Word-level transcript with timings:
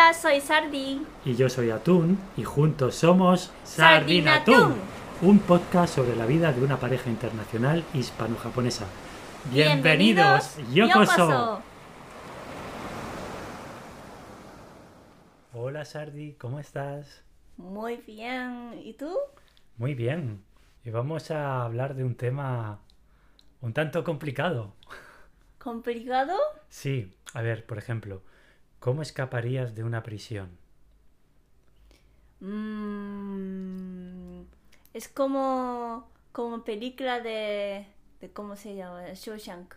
Hola, 0.00 0.14
soy 0.14 0.40
Sardi. 0.40 1.06
Y 1.26 1.36
yo 1.36 1.50
soy 1.50 1.68
Atún 1.68 2.18
y 2.34 2.42
juntos 2.42 2.94
somos 2.94 3.52
Sardinatún, 3.64 4.76
un 5.20 5.38
podcast 5.40 5.94
sobre 5.94 6.16
la 6.16 6.24
vida 6.24 6.52
de 6.52 6.62
una 6.64 6.80
pareja 6.80 7.10
internacional 7.10 7.84
hispano-japonesa. 7.92 8.86
Bienvenidos, 9.52 10.56
Yokoso. 10.72 11.60
Hola 15.52 15.84
Sardi, 15.84 16.32
¿cómo 16.32 16.60
estás? 16.60 17.22
Muy 17.58 17.98
bien. 17.98 18.80
¿Y 18.82 18.94
tú? 18.94 19.14
Muy 19.76 19.92
bien. 19.92 20.42
Y 20.82 20.88
vamos 20.88 21.30
a 21.30 21.62
hablar 21.62 21.94
de 21.94 22.04
un 22.04 22.14
tema 22.14 22.78
un 23.60 23.74
tanto 23.74 24.02
complicado. 24.02 24.72
¿Complicado? 25.58 26.38
Sí, 26.70 27.12
a 27.34 27.42
ver, 27.42 27.66
por 27.66 27.76
ejemplo, 27.76 28.22
¿cómo 28.80 29.02
escaparías 29.02 29.74
de 29.76 29.84
una 29.84 30.02
prisión? 30.02 30.58
Mm, 33.10 34.42
es 34.94 35.08
como, 35.08 36.08
como 36.32 36.64
película 36.64 37.20
de, 37.20 37.86
de. 38.20 38.30
¿Cómo 38.32 38.56
se 38.56 38.74
llama? 38.76 39.12
Shawshank. 39.14 39.74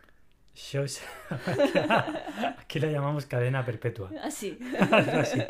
Shows- 0.55 1.01
Aquí 2.59 2.79
la 2.79 2.87
llamamos 2.91 3.25
cadena 3.25 3.65
perpetua. 3.65 4.11
Así. 4.21 4.57
Algo 4.91 5.19
así. 5.19 5.41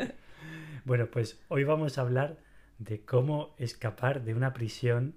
Bueno, 0.84 1.06
pues 1.10 1.38
hoy 1.48 1.64
vamos 1.64 1.98
a 1.98 2.00
hablar 2.02 2.38
de 2.78 3.04
cómo 3.04 3.54
escapar 3.58 4.22
de 4.24 4.34
una 4.34 4.52
prisión 4.54 5.14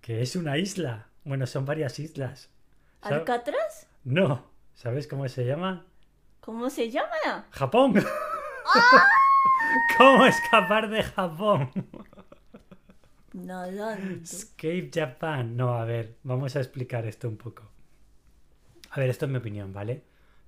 que 0.00 0.22
es 0.22 0.34
una 0.34 0.56
isla. 0.58 1.08
Bueno, 1.24 1.46
son 1.46 1.66
varias 1.66 1.98
islas. 1.98 2.48
¿Alcatraz? 3.02 3.86
No, 4.04 4.46
¿sabes 4.74 5.06
cómo 5.06 5.28
se 5.28 5.44
llama? 5.44 5.86
¿Cómo 6.42 6.68
se 6.70 6.90
llama? 6.90 7.46
Japón. 7.52 7.94
¿Cómo 9.96 10.26
escapar 10.26 10.90
de 10.90 11.04
Japón? 11.04 11.70
Nadando. 13.32 14.24
Escape 14.24 14.90
Japan. 14.92 15.56
No, 15.56 15.74
a 15.74 15.84
ver, 15.84 16.16
vamos 16.24 16.56
a 16.56 16.58
explicar 16.58 17.06
esto 17.06 17.28
un 17.28 17.36
poco. 17.36 17.70
A 18.90 18.98
ver, 18.98 19.08
esto 19.08 19.26
es 19.26 19.30
mi 19.30 19.38
opinión, 19.38 19.72
¿vale? 19.72 20.02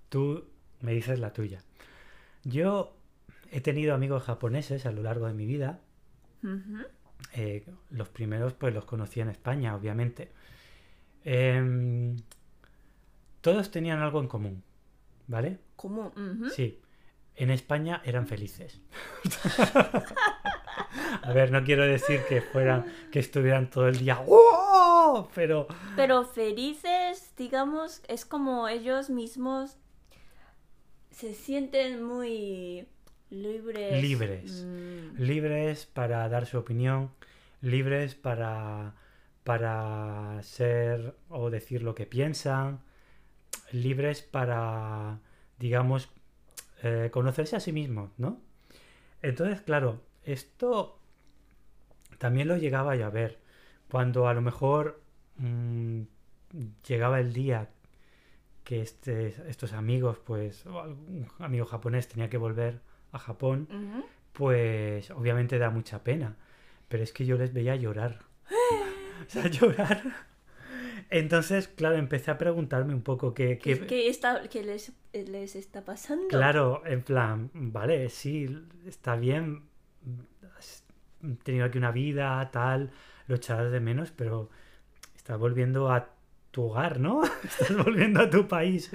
Tú 0.08 0.44
me 0.80 0.92
dices 0.92 1.20
la 1.20 1.32
tuya. 1.32 1.62
Yo 2.42 2.96
he 3.52 3.60
tenido 3.60 3.94
amigos 3.94 4.24
japoneses 4.24 4.86
a 4.86 4.90
lo 4.90 5.04
largo 5.04 5.28
de 5.28 5.34
mi 5.34 5.46
vida. 5.46 5.78
Eh, 7.34 7.64
los 7.90 8.08
primeros 8.08 8.52
pues 8.52 8.74
los 8.74 8.84
conocí 8.84 9.20
en 9.20 9.28
España, 9.28 9.76
obviamente. 9.76 10.32
Em, 11.22 12.16
todos 13.40 13.70
tenían 13.70 14.00
algo 14.00 14.20
en 14.20 14.26
común, 14.26 14.64
¿vale? 15.26 15.58
¿Cómo? 15.76 16.12
Sí, 16.54 16.80
en 17.36 17.50
España 17.50 18.02
eran 18.04 18.26
felices. 18.26 18.80
A 21.22 21.32
ver, 21.32 21.50
no 21.50 21.64
quiero 21.64 21.84
decir 21.86 22.20
que 22.28 22.40
fueran, 22.40 22.84
que 23.10 23.18
estuvieran 23.18 23.70
todo 23.70 23.88
el 23.88 23.98
día, 23.98 24.22
¡Oh! 24.26 25.28
pero 25.34 25.66
Pero 25.96 26.24
felices, 26.24 27.32
digamos, 27.36 28.02
es 28.08 28.24
como 28.24 28.68
ellos 28.68 29.10
mismos 29.10 29.76
se 31.10 31.34
sienten 31.34 32.02
muy 32.02 32.88
libres. 33.30 34.02
Libres. 34.02 34.64
Mm, 34.66 35.16
libres 35.22 35.86
para 35.86 36.28
dar 36.28 36.46
su 36.46 36.58
opinión, 36.58 37.10
libres 37.60 38.14
para, 38.14 38.94
para 39.44 40.42
ser 40.42 41.16
o 41.28 41.50
decir 41.50 41.82
lo 41.82 41.94
que 41.94 42.06
piensan, 42.06 42.80
libres 43.72 44.22
para, 44.22 45.20
digamos, 45.58 46.10
eh, 46.82 47.10
conocerse 47.12 47.56
a 47.56 47.60
sí 47.60 47.72
mismos, 47.72 48.10
¿no? 48.18 48.40
Entonces, 49.22 49.60
claro, 49.62 50.02
esto 50.24 50.98
también 52.18 52.48
lo 52.48 52.56
llegaba 52.56 52.96
yo 52.96 53.06
a 53.06 53.10
ver. 53.10 53.38
Cuando 53.90 54.28
a 54.28 54.34
lo 54.34 54.40
mejor 54.42 55.00
mm, 55.36 56.02
llegaba 56.86 57.20
el 57.20 57.32
día 57.32 57.70
que 58.64 58.80
este- 58.82 59.34
estos 59.48 59.72
amigos, 59.72 60.18
pues, 60.24 60.64
o 60.66 60.80
algún 60.80 61.28
amigo 61.38 61.66
japonés 61.66 62.08
tenía 62.08 62.30
que 62.30 62.38
volver 62.38 62.80
a 63.12 63.18
Japón, 63.18 63.68
pues 64.32 65.10
obviamente 65.10 65.58
da 65.58 65.70
mucha 65.70 66.02
pena. 66.02 66.36
Pero 66.88 67.02
es 67.02 67.12
que 67.12 67.26
yo 67.26 67.36
les 67.36 67.52
veía 67.52 67.76
llorar. 67.76 68.20
o 69.26 69.30
sea, 69.30 69.48
llorar. 69.48 70.02
Entonces, 71.18 71.68
claro, 71.68 71.96
empecé 71.96 72.30
a 72.32 72.38
preguntarme 72.38 72.92
un 72.92 73.02
poco 73.02 73.34
qué... 73.34 73.56
¿Qué, 73.58 73.78
qué- 73.78 73.86
qué 73.86 74.08
está, 74.08 74.48
qué 74.48 74.64
les, 74.64 74.92
les 75.12 75.54
está 75.54 75.84
pasando? 75.84 76.26
Claro, 76.28 76.82
en 76.86 77.02
plan, 77.02 77.50
vale, 77.54 78.08
sí, 78.10 78.48
está 78.84 79.14
bien. 79.14 79.62
Has 80.58 80.82
tenido 81.44 81.64
aquí 81.66 81.78
una 81.78 81.92
vida, 81.92 82.50
tal, 82.50 82.90
lo 83.28 83.36
echarás 83.36 83.70
de 83.70 83.78
menos, 83.78 84.10
pero 84.10 84.50
estás 85.16 85.38
volviendo 85.38 85.90
a 85.92 86.10
tu 86.50 86.64
hogar, 86.64 86.98
¿no? 86.98 87.22
Estás 87.44 87.76
volviendo 87.76 88.20
a 88.20 88.28
tu 88.28 88.48
país. 88.48 88.90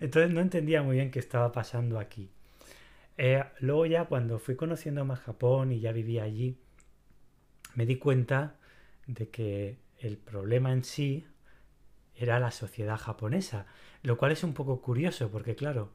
Entonces 0.00 0.30
no 0.32 0.40
entendía 0.40 0.82
muy 0.82 0.96
bien 0.96 1.10
qué 1.10 1.18
estaba 1.18 1.52
pasando 1.52 1.98
aquí. 1.98 2.30
Eh, 3.18 3.44
luego 3.60 3.84
ya 3.86 4.06
cuando 4.06 4.38
fui 4.38 4.56
conociendo 4.56 5.04
más 5.04 5.20
Japón 5.20 5.72
y 5.72 5.80
ya 5.80 5.92
vivía 5.92 6.22
allí, 6.24 6.56
me 7.74 7.86
di 7.86 7.96
cuenta 7.96 8.56
de 9.06 9.28
que 9.28 9.78
el 9.98 10.16
problema 10.16 10.72
en 10.72 10.84
sí 10.84 11.26
era 12.18 12.38
la 12.40 12.50
sociedad 12.50 12.96
japonesa, 12.98 13.66
lo 14.02 14.16
cual 14.18 14.32
es 14.32 14.42
un 14.44 14.52
poco 14.54 14.80
curioso 14.82 15.30
porque 15.30 15.54
claro, 15.54 15.92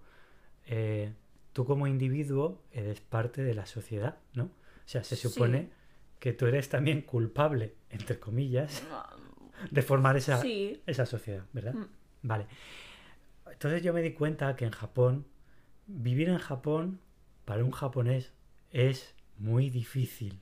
eh, 0.66 1.14
tú 1.52 1.66
como 1.66 1.86
individuo 1.88 2.62
eres 2.72 3.02
parte 3.02 3.44
de 3.44 3.54
la 3.54 3.66
sociedad, 3.66 4.18
¿no? 4.34 4.46
O 4.46 4.88
sea, 4.88 5.04
se 5.04 5.16
Sí. 5.16 5.28
supone 5.28 5.70
que 6.20 6.34
tú 6.34 6.46
eres 6.48 6.70
también 6.70 7.02
culpable, 7.02 7.76
entre 7.90 8.20
comillas, 8.20 8.84
Ah, 8.92 9.16
de 9.70 9.82
formar 9.82 10.16
esa, 10.18 10.42
Sí. 10.42 10.82
esa 10.86 11.06
sociedad, 11.06 11.46
¿verdad? 11.54 11.74
Mm. 11.74 11.88
Vale. 12.24 12.48
Entonces 13.52 13.84
yo 13.84 13.94
me 13.94 14.02
di 14.02 14.14
cuenta 14.14 14.56
que 14.56 14.66
en 14.66 14.72
Japón, 14.72 15.26
vivir 15.88 16.30
en 16.30 16.38
Japón 16.40 17.00
para 17.46 17.64
un 17.64 17.72
japonés 17.72 18.32
es 18.72 19.14
muy 19.38 19.70
difícil. 19.70 20.40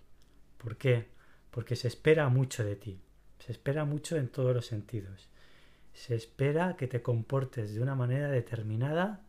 ¿Por 0.57 0.77
qué? 0.77 1.09
Porque 1.49 1.75
se 1.75 1.87
espera 1.87 2.29
mucho 2.29 2.63
de 2.63 2.75
ti. 2.75 3.01
Se 3.39 3.51
espera 3.51 3.83
mucho 3.85 4.17
en 4.17 4.27
todos 4.29 4.53
los 4.55 4.67
sentidos. 4.67 5.27
Se 5.93 6.15
espera 6.15 6.75
que 6.77 6.87
te 6.87 7.01
comportes 7.01 7.73
de 7.75 7.81
una 7.81 7.95
manera 7.95 8.29
determinada 8.29 9.25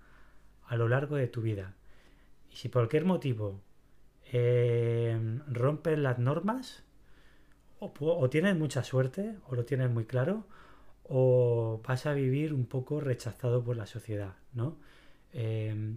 a 0.67 0.77
lo 0.77 0.89
largo 0.89 1.17
de 1.17 1.27
tu 1.29 1.43
vida. 1.43 1.75
Y 2.51 2.57
si 2.57 2.69
por 2.69 2.83
cualquier 2.83 3.05
motivo 3.05 3.61
eh, 4.33 5.41
rompes 5.49 5.99
las 5.99 6.19
normas, 6.19 6.85
o, 7.79 8.31
tienes 8.31 8.57
mucha 8.57 8.85
suerte, 8.85 9.37
o 9.49 9.57
lo 9.57 9.65
tienes 9.65 9.91
muy 9.91 10.05
claro, 10.05 10.47
o 11.03 11.83
vas 11.87 12.07
a 12.07 12.13
vivir 12.13 12.55
un 12.55 12.67
poco 12.67 13.01
rechazado 13.01 13.65
por 13.65 13.77
la 13.77 13.87
sociedad, 13.87 14.35
¿no? 14.53 14.79
Eh, 15.33 15.97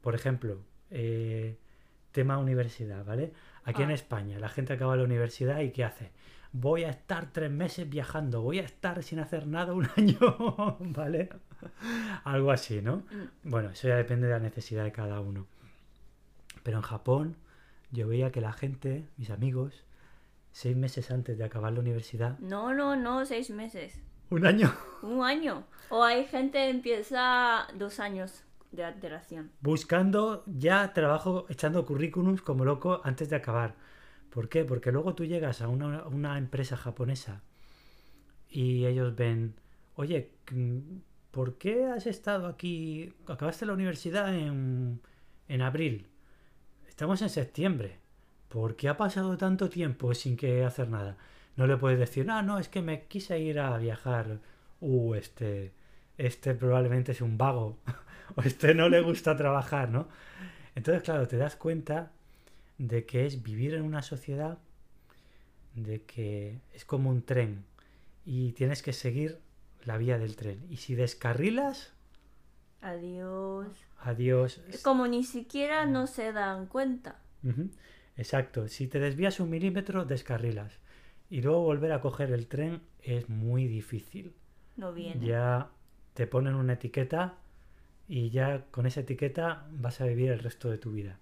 por 0.00 0.14
ejemplo, 0.14 0.62
eh, 0.90 1.58
tema 2.12 2.38
universidad, 2.38 3.04
¿vale? 3.04 3.32
Aquí 3.64 3.82
en 3.82 3.90
Ah. 3.90 3.94
España, 3.94 4.38
la 4.38 4.48
gente 4.48 4.72
acaba 4.72 4.96
la 4.96 5.04
universidad 5.04 5.60
y 5.60 5.70
¿qué 5.72 5.84
hace? 5.84 6.10
Voy 6.52 6.82
a 6.84 6.90
estar 6.90 7.32
tres 7.32 7.50
meses 7.50 7.88
viajando, 7.88 8.42
voy 8.42 8.58
a 8.58 8.62
estar 8.62 9.02
sin 9.04 9.20
hacer 9.20 9.46
nada 9.46 9.72
un 9.72 9.86
año, 9.96 10.18
¿vale? 10.80 11.28
Algo 12.24 12.50
así, 12.50 12.82
¿no? 12.82 12.96
Mm. 13.10 13.50
Bueno, 13.50 13.70
eso 13.70 13.86
ya 13.88 13.96
depende 13.96 14.26
de 14.26 14.32
la 14.32 14.40
necesidad 14.40 14.82
de 14.84 14.92
cada 14.92 15.20
uno. 15.20 15.46
Pero 16.62 16.78
en 16.78 16.82
Japón 16.82 17.36
yo 17.92 18.08
veía 18.08 18.32
que 18.32 18.40
la 18.40 18.52
gente, 18.52 19.08
mis 19.16 19.30
amigos, 19.30 19.84
seis 20.52 20.76
meses 20.76 21.10
antes 21.10 21.38
de 21.38 21.44
acabar 21.44 21.72
la 21.72 21.80
universidad, 21.80 22.38
No, 22.40 22.74
no, 22.74 22.96
no, 22.96 23.24
seis 23.26 23.50
meses. 23.50 24.00
un 24.30 24.44
año, 24.44 24.72
Un 25.02 25.22
año. 25.24 25.64
O 25.88 26.02
hay 26.04 26.24
gente 26.26 26.58
que 26.58 26.68
empieza 26.70 27.66
dos 27.74 28.00
años 28.00 28.44
de 28.72 28.84
alteración. 28.84 29.50
buscando 29.60 30.42
ya 30.46 30.92
trabajo, 30.92 31.46
echando 31.48 31.84
currículums 31.86 32.42
como 32.42 32.64
loco 32.64 33.00
antes 33.04 33.28
de 33.30 33.36
acabar. 33.36 33.74
¿Por 34.30 34.48
qué? 34.48 34.64
Porque 34.64 34.92
luego 34.92 35.14
tú 35.14 35.24
llegas 35.24 35.60
a 35.60 35.68
una, 35.68 36.04
una 36.06 36.38
empresa 36.38 36.76
japonesa 36.76 37.42
y 38.48 38.86
ellos 38.86 39.14
ven, 39.16 39.54
oye, 39.94 40.32
mm, 40.52 40.78
¿por 41.30 41.58
qué 41.58 41.86
has 41.86 42.06
estado 42.06 42.46
aquí? 42.46 43.12
Acabaste 43.26 43.66
la 43.66 43.72
universidad 43.72 44.34
en, 44.34 45.00
en 45.48 45.62
abril. 45.62 46.08
Estamos 46.88 47.22
en 47.22 47.30
septiembre. 47.30 47.98
¿Por 48.48 48.76
qué 48.76 48.88
ha 48.88 48.96
pasado 48.96 49.36
tanto 49.36 49.68
tiempo 49.68 50.14
sin 50.14 50.36
que 50.36 50.64
hacer 50.64 50.88
nada? 50.88 51.16
No 51.56 51.66
le 51.66 51.76
puedes 51.76 51.98
decir, 51.98 52.28
ah, 52.30 52.42
no, 52.42 52.58
es 52.58 52.68
que 52.68 52.82
me 52.82 53.06
quise 53.06 53.38
ir 53.38 53.60
a 53.60 53.76
viajar. 53.78 54.40
Uh, 54.80 55.14
este, 55.14 55.72
este 56.18 56.54
probablemente 56.54 57.12
es 57.12 57.20
un 57.20 57.38
vago. 57.38 57.78
o 58.36 58.42
este 58.42 58.74
no 58.74 58.88
le 58.88 59.00
gusta 59.00 59.36
trabajar, 59.36 59.90
¿no? 59.90 60.08
Entonces, 60.74 61.02
claro, 61.02 61.28
te 61.28 61.36
das 61.36 61.56
cuenta 61.56 62.12
de 62.80 63.04
que 63.04 63.26
es 63.26 63.42
vivir 63.42 63.74
en 63.74 63.82
una 63.82 64.00
sociedad, 64.00 64.58
de 65.74 66.02
que 66.02 66.60
es 66.72 66.86
como 66.86 67.10
un 67.10 67.22
tren 67.22 67.64
y 68.24 68.52
tienes 68.52 68.82
que 68.82 68.94
seguir 68.94 69.38
la 69.84 69.98
vía 69.98 70.18
del 70.18 70.34
tren. 70.34 70.64
Y 70.70 70.78
si 70.78 70.94
descarrilas, 70.94 71.92
Adiós. 72.80 73.68
Adiós. 73.98 74.62
Es 74.68 74.82
como 74.82 75.06
ni 75.06 75.22
siquiera 75.24 75.84
no 75.84 76.06
se 76.06 76.32
dan 76.32 76.66
cuenta. 76.66 77.18
Exacto. 78.16 78.68
Si 78.68 78.88
te 78.88 78.98
desvías 78.98 79.38
un 79.40 79.50
milímetro, 79.50 80.06
descarrilas. 80.06 80.78
Y 81.28 81.42
luego 81.42 81.60
volver 81.60 81.92
a 81.92 82.00
coger 82.00 82.32
el 82.32 82.46
tren 82.46 82.80
es 83.02 83.28
muy 83.28 83.66
difícil. 83.66 84.32
No 84.76 84.94
viene. 84.94 85.26
Ya 85.26 85.68
te 86.14 86.26
ponen 86.26 86.54
una 86.54 86.72
etiqueta 86.72 87.34
y 88.08 88.30
ya 88.30 88.64
con 88.70 88.86
esa 88.86 89.00
etiqueta 89.00 89.68
vas 89.72 90.00
a 90.00 90.06
vivir 90.06 90.30
el 90.30 90.38
resto 90.38 90.70
de 90.70 90.78
tu 90.78 90.92
vida. 90.92 91.18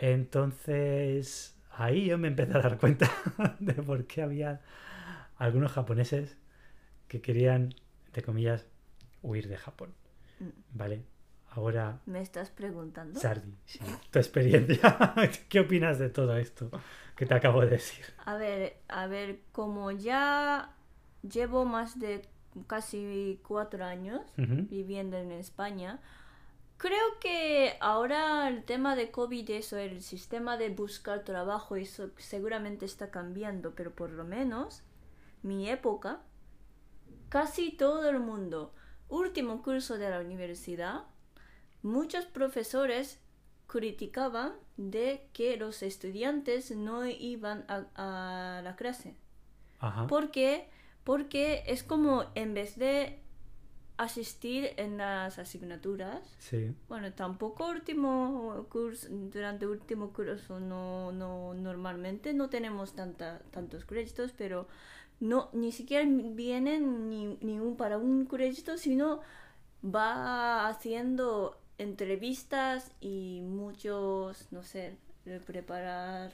Entonces, 0.00 1.54
ahí 1.72 2.06
yo 2.06 2.16
me 2.16 2.28
empecé 2.28 2.56
a 2.56 2.62
dar 2.62 2.78
cuenta 2.78 3.10
de 3.60 3.74
por 3.74 4.06
qué 4.06 4.22
había 4.22 4.62
algunos 5.36 5.72
japoneses 5.72 6.38
que 7.06 7.20
querían, 7.20 7.74
entre 8.06 8.22
comillas, 8.22 8.66
huir 9.22 9.46
de 9.48 9.58
Japón. 9.58 9.92
Mm. 10.38 10.48
¿Vale? 10.72 11.02
Ahora, 11.50 12.00
¿Me 12.06 12.22
estás 12.22 12.48
preguntando? 12.48 13.18
Sardi, 13.20 13.52
sí, 13.66 13.80
tu 14.10 14.18
experiencia. 14.18 15.14
¿Qué 15.48 15.60
opinas 15.60 15.98
de 15.98 16.08
todo 16.08 16.36
esto 16.36 16.70
que 17.14 17.26
te 17.26 17.34
acabo 17.34 17.60
de 17.60 17.70
decir? 17.70 18.06
A 18.24 18.36
ver, 18.36 18.76
a 18.88 19.06
ver, 19.06 19.40
como 19.52 19.90
ya 19.90 20.76
llevo 21.22 21.64
más 21.64 21.98
de 21.98 22.22
casi 22.68 23.40
cuatro 23.46 23.84
años 23.84 24.22
viviendo 24.36 25.16
en 25.18 25.32
España, 25.32 25.98
creo 26.80 27.18
que 27.20 27.76
ahora 27.80 28.48
el 28.48 28.64
tema 28.64 28.96
de 28.96 29.10
COVID, 29.10 29.50
eso, 29.50 29.76
el 29.76 30.00
sistema 30.00 30.56
de 30.56 30.70
buscar 30.70 31.24
trabajo, 31.24 31.76
eso 31.76 32.08
seguramente 32.16 32.86
está 32.86 33.10
cambiando, 33.10 33.74
pero 33.74 33.94
por 33.94 34.10
lo 34.10 34.24
menos 34.24 34.82
mi 35.42 35.68
época, 35.68 36.22
casi 37.28 37.70
todo 37.70 38.08
el 38.08 38.18
mundo, 38.18 38.72
último 39.10 39.62
curso 39.62 39.98
de 39.98 40.08
la 40.08 40.20
universidad, 40.20 41.02
muchos 41.82 42.24
profesores 42.24 43.20
criticaban 43.66 44.54
de 44.78 45.28
que 45.34 45.58
los 45.58 45.82
estudiantes 45.82 46.70
no 46.74 47.04
iban 47.04 47.66
a, 47.68 47.84
a 47.94 48.62
la 48.62 48.76
clase. 48.76 49.16
Ajá. 49.80 50.06
¿Por 50.06 50.30
qué? 50.30 50.70
Porque 51.04 51.62
es 51.66 51.82
como 51.82 52.24
en 52.34 52.54
vez 52.54 52.78
de 52.78 53.20
asistir 54.04 54.70
en 54.76 54.96
las 54.98 55.38
asignaturas, 55.38 56.20
Sí. 56.38 56.74
bueno, 56.88 57.12
tampoco 57.12 57.68
último 57.68 58.66
curso, 58.70 59.08
durante 59.10 59.66
último 59.66 60.12
curso 60.12 60.58
no, 60.60 61.12
no 61.12 61.54
normalmente 61.54 62.32
no 62.32 62.48
tenemos 62.48 62.94
tanta, 62.94 63.40
tantos 63.50 63.84
créditos, 63.84 64.32
pero 64.32 64.66
no 65.20 65.50
ni 65.52 65.70
siquiera 65.72 66.08
vienen 66.08 67.08
ni, 67.10 67.36
ni 67.42 67.60
un 67.60 67.76
para 67.76 67.98
un 67.98 68.24
crédito, 68.26 68.78
sino 68.78 69.20
va 69.84 70.66
haciendo 70.68 71.60
entrevistas 71.78 72.92
y 73.00 73.40
muchos, 73.42 74.48
no 74.50 74.62
sé, 74.62 74.96
preparar 75.46 76.32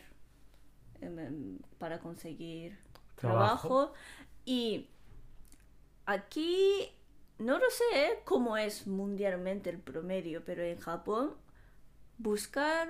em, 1.01 1.19
em, 1.19 1.59
para 1.79 1.99
conseguir 1.99 2.79
Trabajo. 3.17 3.69
trabajo. 3.69 3.93
Y 4.45 4.89
aquí 6.07 6.93
no 7.39 7.59
lo 7.59 7.69
sé 7.71 8.21
cómo 8.25 8.57
es 8.57 8.87
mundialmente 8.87 9.71
el 9.71 9.79
promedio, 9.79 10.45
pero 10.45 10.63
en 10.63 10.79
Japón 10.79 11.35
buscar 12.19 12.89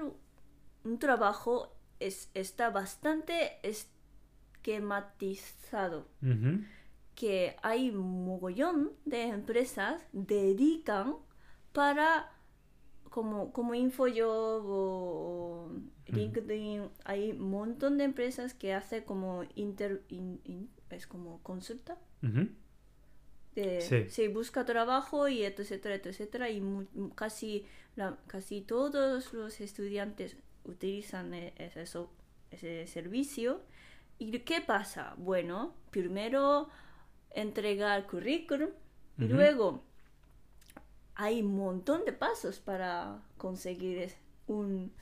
un 0.85 0.99
trabajo 0.99 1.73
es, 1.99 2.31
está 2.35 2.71
bastante 2.71 3.59
esquematizado. 4.67 6.07
Que 7.15 7.57
hay 7.63 7.91
mogollón 7.93 8.93
de 9.05 9.23
empresas 9.29 10.03
dedican 10.13 11.17
para 11.73 12.31
como, 13.11 13.51
como 13.53 13.75
InfoJob 13.75 14.65
o 14.67 15.71
LinkedIn, 16.07 16.91
hay 17.05 17.33
un 17.33 17.51
montón 17.51 17.97
de 17.97 18.05
empresas 18.05 18.53
que 18.53 18.75
hace 18.75 19.05
como 19.05 19.45
inter, 19.55 20.05
in- 20.09 20.41
in- 20.45 20.71
es 20.91 21.07
como 21.07 21.43
consulta. 21.43 21.97
De- 23.57 23.81
Sí. 23.81 24.09
sí, 24.09 24.29
busca 24.29 24.65
trabajo 24.65 25.27
y 25.29 25.43
etcétera, 25.45 25.97
etcétera, 25.97 26.49
y 26.51 26.61
mu- 26.61 27.11
casi, 27.17 27.67
la- 27.97 28.17
casi 28.29 28.61
todos 28.61 29.33
los 29.33 29.61
estudiantes 29.61 30.37
utilizan 30.65 31.35
e- 31.35 31.53
ese, 31.57 31.83
eso- 31.83 32.11
ese 32.53 32.87
servicio. 32.87 33.63
¿Y 34.19 34.31
qué 34.41 34.61
pasa? 34.61 35.15
Bueno, 35.19 35.75
primero 35.91 36.69
entregar 37.31 38.07
currículum 38.07 38.71
y 39.19 39.25
luego 39.25 39.83
hay 41.15 41.43
un 41.43 41.57
montón 41.57 42.05
de 42.05 42.13
pasos 42.13 42.61
para 42.61 43.23
conseguir 43.39 44.13
un, 44.47 44.93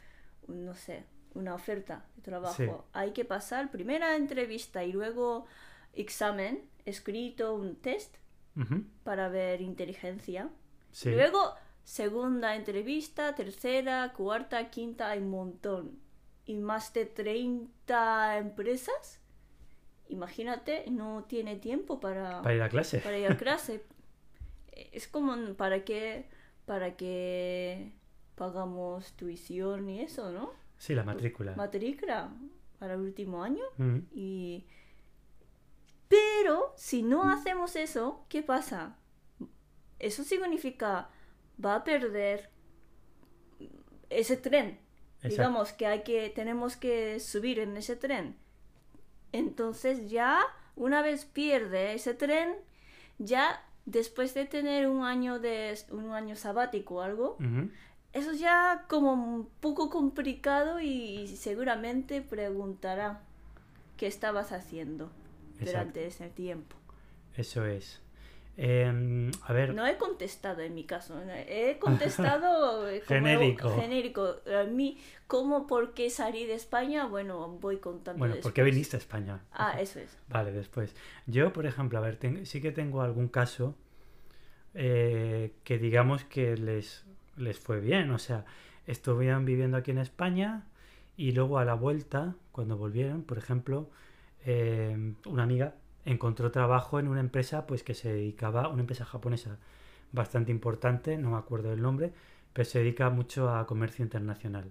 un, 0.46 0.64
no 0.64 0.74
sé, 0.74 1.04
una 1.34 1.54
oferta 1.54 2.06
de 2.16 2.22
trabajo. 2.22 2.54
Sí. 2.56 2.68
Hay 2.92 3.10
que 3.12 3.24
pasar 3.24 3.70
primera 3.70 4.14
entrevista 4.16 4.84
y 4.84 4.92
luego 4.92 5.46
examen 5.92 6.62
escrito, 6.84 7.54
un 7.54 7.76
test 7.76 8.16
Para 9.02 9.28
ver 9.28 9.60
inteligencia. 9.60 10.48
Sí. 10.92 11.10
Luego, 11.10 11.54
segunda 11.82 12.54
entrevista, 12.54 13.34
tercera, 13.34 14.12
cuarta, 14.16 14.70
quinta, 14.70 15.10
hay 15.10 15.18
un 15.20 15.30
montón. 15.30 15.98
Y 16.46 16.54
más 16.56 16.92
de 16.92 17.06
30 17.06 18.38
empresas. 18.38 19.20
Imagínate, 20.08 20.84
no 20.90 21.24
tiene 21.24 21.56
tiempo 21.56 21.98
para, 21.98 22.42
Para 22.42 22.54
ir 22.54 22.62
a 22.62 22.68
clase. 22.68 22.98
para 22.98 23.18
ir 23.18 23.26
a 23.30 23.36
clase. 23.36 23.82
Es 24.92 25.06
como 25.06 25.54
para 25.54 25.84
que, 25.84 26.26
para 26.66 26.96
que 26.96 27.92
pagamos 28.34 29.12
tuición 29.12 29.88
y 29.88 30.00
eso, 30.00 30.32
¿no? 30.32 30.50
Sí, 30.78 30.94
la 30.96 31.04
matrícula. 31.04 31.54
Matrícula 31.54 32.32
para 32.80 32.94
el 32.94 33.00
último 33.00 33.42
año. 33.42 33.64
Y... 34.12 34.64
Pero 36.08 36.72
si 36.76 37.02
no 37.02 37.28
hacemos 37.28 37.76
eso, 37.76 38.24
¿qué 38.28 38.42
pasa? 38.42 38.96
Eso 39.98 40.22
significa 40.22 41.08
va 41.64 41.76
a 41.76 41.84
perder 41.84 42.50
ese 44.10 44.36
tren. 44.36 44.78
Exacto. 45.16 45.28
Digamos 45.28 45.72
que 45.72 45.86
hay 45.86 46.02
que 46.02 46.30
tenemos 46.30 46.76
que 46.76 47.20
subir 47.20 47.58
en 47.58 47.76
ese 47.76 47.96
tren. 47.96 48.36
Entonces 49.32 50.10
ya 50.10 50.40
una 50.76 51.02
vez 51.02 51.24
pierde 51.24 51.94
ese 51.94 52.14
tren, 52.14 52.54
ya 53.18 53.64
después 53.86 54.34
de 54.34 54.44
tener 54.44 54.88
un 54.88 55.04
año 55.04 55.38
de 55.38 55.76
un 55.90 56.10
año 56.10 56.36
sabático 56.36 56.96
o 56.96 57.00
algo, 57.00 57.38
eso 58.12 58.32
es 58.32 58.38
ya 58.38 58.84
como 58.88 59.12
un 59.12 59.48
poco 59.60 59.90
complicado 59.90 60.80
y 60.80 61.26
seguramente 61.36 62.22
preguntará 62.22 63.22
qué 63.96 64.06
estabas 64.06 64.52
haciendo 64.52 65.10
durante 65.60 66.06
ese 66.06 66.28
tiempo. 66.30 66.76
Eso 67.36 67.64
es. 67.66 68.00
Em, 68.56 69.32
a 69.42 69.52
ver, 69.52 69.74
No 69.74 69.84
he 69.84 69.96
contestado 69.96 70.60
en 70.62 70.74
mi 70.74 70.84
caso, 70.84 71.20
he 71.48 71.76
contestado 71.80 72.82
como 73.08 73.26
Genérico. 73.26 73.70
genérico. 73.80 74.36
A 74.56 74.62
mí, 74.64 74.98
¿cómo, 75.26 75.66
por 75.66 75.92
qué 75.92 76.08
salí 76.08 76.46
de 76.46 76.54
España? 76.54 77.06
Bueno, 77.06 77.48
voy 77.60 77.78
contando 77.78 78.20
bueno, 78.20 78.36
¿por 78.40 78.52
qué 78.52 78.62
viniste 78.62 78.96
a 78.96 79.00
España? 79.00 79.40
Ah, 79.52 79.80
eso 79.80 79.98
es. 79.98 80.16
Vale, 80.28 80.52
después. 80.52 80.94
Yo, 81.26 81.52
por 81.52 81.66
ejemplo, 81.66 81.98
a 81.98 82.02
ver, 82.02 82.16
ten- 82.16 82.46
sí 82.46 82.60
que 82.60 82.70
tengo 82.70 83.02
algún 83.02 83.26
caso 83.26 83.74
eh, 84.74 85.54
que 85.64 85.78
digamos 85.78 86.24
que 86.24 86.56
les, 86.56 87.04
les 87.36 87.58
fue 87.58 87.80
bien. 87.80 88.10
O 88.10 88.18
sea, 88.18 88.44
estuvieron 88.86 89.44
viviendo 89.44 89.76
aquí 89.76 89.90
en 89.90 89.98
España 89.98 90.66
y 91.16 91.32
luego 91.32 91.58
a 91.58 91.64
la 91.64 91.74
vuelta, 91.74 92.36
cuando 92.52 92.76
volvieron, 92.76 93.22
por 93.22 93.38
ejemplo, 93.38 93.90
eh, 94.44 95.14
una 95.26 95.42
amiga 95.42 95.74
encontró 96.04 96.50
trabajo 96.50 96.98
en 96.98 97.08
una 97.08 97.20
empresa 97.20 97.66
pues 97.66 97.82
que 97.82 97.94
se 97.94 98.12
dedicaba, 98.12 98.68
una 98.68 98.80
empresa 98.80 99.04
japonesa 99.04 99.58
bastante 100.12 100.52
importante, 100.52 101.16
no 101.16 101.30
me 101.30 101.38
acuerdo 101.38 101.70
del 101.70 101.82
nombre, 101.82 102.12
pero 102.52 102.64
se 102.68 102.78
dedica 102.78 103.10
mucho 103.10 103.50
a 103.50 103.66
comercio 103.66 104.04
internacional. 104.04 104.70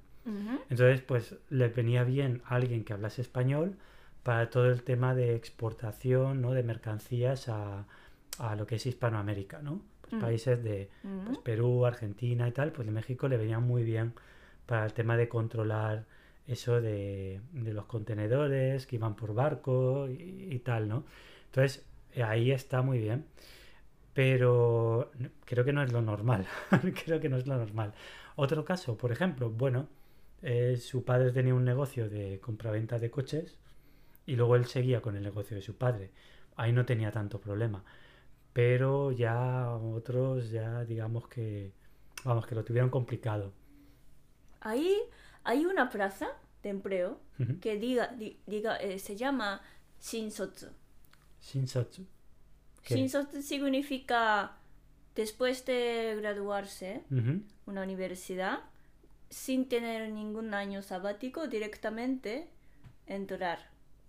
Entonces, 0.69 1.01
pues 1.01 1.35
le 1.49 1.67
venía 1.67 2.03
bien 2.05 2.41
a 2.45 2.55
alguien 2.55 2.85
que 2.85 2.93
hablase 2.93 3.21
español 3.21 3.75
para 4.23 4.49
todo 4.49 4.71
el 4.71 4.83
tema 4.83 5.13
de 5.13 5.35
exportación, 5.35 6.41
¿no? 6.41 6.51
De 6.53 6.63
mercancías 6.63 7.49
a, 7.49 7.85
a 8.39 8.55
lo 8.55 8.65
que 8.65 8.75
es 8.75 8.85
Hispanoamérica, 8.85 9.61
¿no? 9.61 9.81
Pues 10.01 10.13
Mm. 10.13 10.19
países 10.19 10.63
de 10.63 10.89
pues, 11.25 11.37
Perú, 11.39 11.85
Argentina 11.85 12.47
y 12.47 12.51
tal, 12.51 12.71
pues 12.71 12.85
de 12.85 12.93
México 12.93 13.27
le 13.27 13.37
venía 13.37 13.59
muy 13.59 13.83
bien 13.83 14.13
para 14.65 14.85
el 14.85 14.93
tema 14.93 15.17
de 15.17 15.27
controlar 15.27 16.05
eso 16.47 16.81
de, 16.81 17.41
de 17.53 17.73
los 17.73 17.85
contenedores 17.85 18.85
que 18.87 18.97
iban 18.97 19.15
por 19.15 19.33
barco 19.33 20.07
y, 20.09 20.59
tal, 20.59 20.87
¿no? 20.89 21.05
Entonces, 21.45 21.85
eh, 22.13 22.23
ahí 22.23 22.51
está 22.51 22.81
muy 22.81 22.99
bien. 22.99 23.25
Pero 24.13 25.11
creo 25.45 25.65
que 25.65 25.73
no 25.73 25.83
es 25.83 25.91
lo 25.91 26.01
normal. 26.01 26.45
creo 27.05 27.19
que 27.19 27.29
no 27.29 27.37
es 27.37 27.47
lo 27.47 27.57
normal. 27.57 27.93
Otro 28.35 28.65
caso, 28.65 28.97
por 28.97 29.11
ejemplo, 29.11 29.49
bueno, 29.49 29.87
eh, 30.41 30.77
su 30.77 31.03
padre 31.03 31.31
tenía 31.31 31.55
un 31.55 31.65
negocio 31.65 32.09
de 32.09 32.39
compraventa 32.39 32.99
de 32.99 33.09
coches 33.09 33.57
y 34.25 34.35
luego 34.35 34.55
él 34.55 34.65
seguía 34.65 35.01
con 35.01 35.15
el 35.15 35.23
negocio 35.23 35.55
de 35.55 35.61
su 35.61 35.77
padre. 35.77 36.11
Ahí 36.55 36.71
no 36.73 36.85
tenía 36.85 37.11
tanto 37.11 37.39
problema. 37.41 37.83
pero 38.53 39.11
ya 39.11 39.71
otros 39.77 40.51
ya 40.51 40.85
digamos 40.85 41.27
que 41.27 41.73
vamos 42.25 42.45
que 42.47 42.55
lo 42.55 42.63
tuvieron 42.63 42.89
complicado. 42.89 43.53
Ahí 44.61 44.97
hay 45.43 45.65
una 45.65 45.89
plaza 45.89 46.27
de 46.61 46.69
empleo 46.69 47.19
que 47.61 47.77
diga, 47.77 48.07
di- 48.07 48.39
diga 48.45 48.77
eh, 48.77 48.99
se 48.99 49.15
llama 49.15 49.61
Shinsotsu. 50.01 50.67
Shinsotsu. 51.41 52.05
¿Qué? 52.83 52.95
Shinsotsu 52.95 53.41
significa 53.41 54.57
después 55.15 55.65
de 55.65 56.15
graduarse 56.21 57.03
Ujú. 57.11 57.41
una 57.65 57.83
universidad 57.83 58.59
sin 59.29 59.67
tener 59.67 60.09
ningún 60.11 60.53
año 60.53 60.81
sabático 60.81 61.47
directamente 61.47 62.47
entrar 63.07 63.59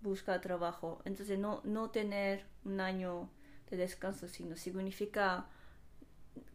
buscar 0.01 0.39
trabajo 0.41 1.01
entonces 1.03 1.37
no 1.39 1.61
no 1.63 1.89
tener 1.89 2.45
un 2.63 2.79
año 2.79 3.27
de 3.69 3.77
descanso 3.77 4.27
sino 4.27 4.55
significa 4.55 5.47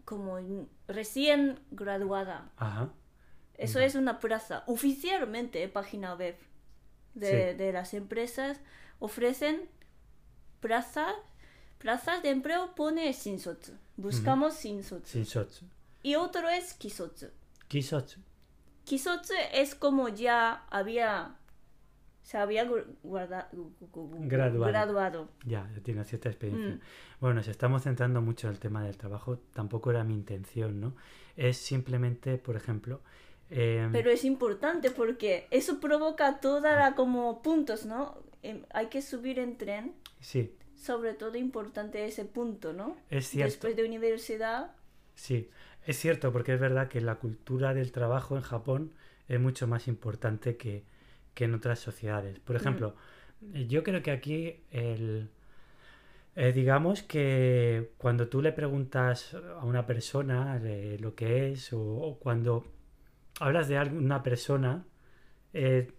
como 0.05 0.39
recién 0.89 1.59
graduada 1.71 2.51
Ajá. 2.57 2.91
Eso 3.61 3.79
es 3.81 3.95
una 3.95 4.19
plaza 4.21 4.65
oficialmente 4.67 5.67
página 5.69 6.15
web 6.15 6.37
de, 7.15 7.53
Sí. 7.53 7.57
de 7.59 7.73
las 7.73 7.95
empresas 7.95 8.61
ofrecen 8.99 9.69
plazas 10.61 11.15
plazas 11.79 12.23
de 12.23 12.31
empleo 12.31 12.75
pone 12.75 13.11
shinsotsu 13.13 13.73
buscamos 13.97 14.63
shinsotsu 14.63 15.19
Shinsotsu. 15.19 15.65
y 16.03 16.15
otro 16.17 16.49
es 16.49 16.75
kisotsu 16.75 17.27
Kisotsu. 17.69 18.19
Kisotsu 18.85 19.33
es 19.53 19.75
como 19.77 20.09
ya 20.09 20.65
había 20.71 21.37
se 22.23 22.37
había 22.37 22.65
gu- 22.69 22.85
guarda- 23.03 23.49
gu- 23.53 23.73
gu- 23.81 24.11
gu- 24.11 24.29
Graduado. 24.29 24.73
graduado. 24.73 25.29
Ya, 25.47 25.69
ya 25.75 25.81
tiene 25.83 26.05
cierta 26.05 26.29
experiencia. 26.29 26.75
Mm. 26.75 26.81
Bueno, 27.21 27.37
nos 27.37 27.49
estamos 27.49 27.83
centrando 27.83 28.21
mucho 28.21 28.47
en 28.49 28.55
el 28.55 28.61
tema 28.61 28.83
del 28.85 28.97
trabajo. 28.97 29.39
Tampoco 29.55 29.91
era 29.91 30.05
mi 30.05 30.15
intención, 30.15 30.81
¿no? 30.81 30.95
Es 31.37 31.57
simplemente, 31.57 32.39
por 32.39 32.57
ejemplo, 32.57 33.01
em, 33.51 33.93
Pero 33.93 34.11
es 34.11 34.25
importante 34.25 34.91
porque 34.91 35.47
eso 35.51 35.81
provoca 35.81 36.41
toda 36.41 36.77
la 36.77 36.95
como 36.95 37.43
puntos, 37.43 37.87
¿no? 37.87 38.19
Em, 38.43 38.63
hay 38.73 38.87
que 38.87 39.03
subir 39.03 39.39
en 39.39 39.57
tren, 39.59 39.95
sí, 40.21 40.55
sobre 40.77 41.15
todo 41.15 41.37
importante 41.37 42.05
ese 42.07 42.25
punto, 42.25 42.73
¿no? 42.73 42.97
es 43.11 43.29
cierto. 43.29 43.51
Después 43.51 43.77
de 43.77 43.85
universidad, 43.85 44.73
Sí, 45.15 45.51
es 45.85 45.99
cierto, 45.99 46.33
porque 46.33 46.55
es 46.55 46.61
verdad 46.61 46.89
que 46.89 47.03
la 47.03 47.17
cultura 47.17 47.75
del 47.75 47.93
trabajo 47.93 48.37
en 48.37 48.43
Japón 48.43 48.93
es 49.29 49.39
mucho 49.39 49.67
más 49.67 49.87
importante 49.87 50.57
que, 50.57 50.85
que 51.35 51.45
en 51.45 51.55
otras 51.55 51.79
sociedades. 51.79 52.39
Por 52.41 52.57
ejemplo, 52.57 52.95
eh, 53.53 53.67
yo 53.69 53.83
creo 53.83 54.03
que 54.03 54.13
aquí 54.13 54.57
el, 54.71 55.29
eh, 56.37 56.53
digamos 56.53 57.03
que 57.03 57.91
cuando 57.99 58.29
tú 58.29 58.41
le 58.41 58.53
preguntas 58.53 59.35
a 59.35 59.65
una 59.65 59.87
persona 59.87 60.59
lo 60.99 61.15
que 61.15 61.53
es, 61.53 61.73
o, 61.75 61.81
o 61.81 62.19
cuando 62.19 62.65
hablas 63.41 63.69
de 63.69 63.79
algo- 63.79 63.99
una 63.99 64.23
persona, 64.23 64.87
eh, 65.53 65.93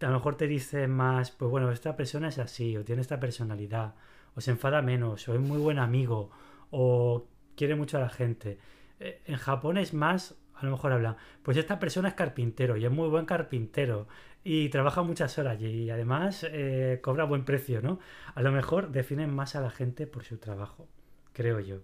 a 0.00 0.06
lo 0.06 0.14
mejor 0.14 0.36
te 0.36 0.46
dice 0.46 0.88
más, 0.88 1.30
pues 1.32 1.50
bueno, 1.50 1.70
esta 1.72 1.96
persona 1.96 2.28
es 2.28 2.38
así, 2.38 2.76
o 2.76 2.84
tiene 2.84 3.02
esta 3.02 3.20
personalidad, 3.20 3.94
o 4.34 4.40
se 4.40 4.50
enfada 4.52 4.82
menos, 4.82 5.28
o 5.28 5.34
es 5.34 5.40
muy 5.40 5.58
buen 5.58 5.78
amigo, 5.78 6.30
o 6.70 7.28
quiere 7.56 7.74
mucho 7.76 7.98
a 7.98 8.00
la 8.00 8.08
gente. 8.10 8.58
Eh, 9.00 9.22
En 9.26 9.36
Japón 9.36 9.78
es 9.78 9.94
más, 9.94 10.36
a 10.54 10.64
lo 10.64 10.72
mejor 10.72 10.92
hablan, 10.92 11.16
pues 11.42 11.56
esta 11.56 11.78
persona 11.78 12.08
es 12.08 12.14
carpintero 12.14 12.76
y 12.76 12.84
es 12.84 12.90
muy 12.90 13.08
buen 13.08 13.26
carpintero 13.26 14.08
y 14.44 14.68
trabaja 14.70 15.02
muchas 15.02 15.38
horas 15.38 15.60
y 15.60 15.90
además 15.90 16.44
eh, 16.50 17.00
cobra 17.02 17.24
buen 17.24 17.44
precio, 17.44 17.82
¿no? 17.82 17.98
A 18.34 18.42
lo 18.42 18.52
mejor 18.52 18.90
definen 18.92 19.34
más 19.34 19.54
a 19.56 19.60
la 19.60 19.70
gente 19.70 20.06
por 20.06 20.24
su 20.24 20.38
trabajo, 20.38 20.88
creo 21.32 21.60
yo, 21.60 21.78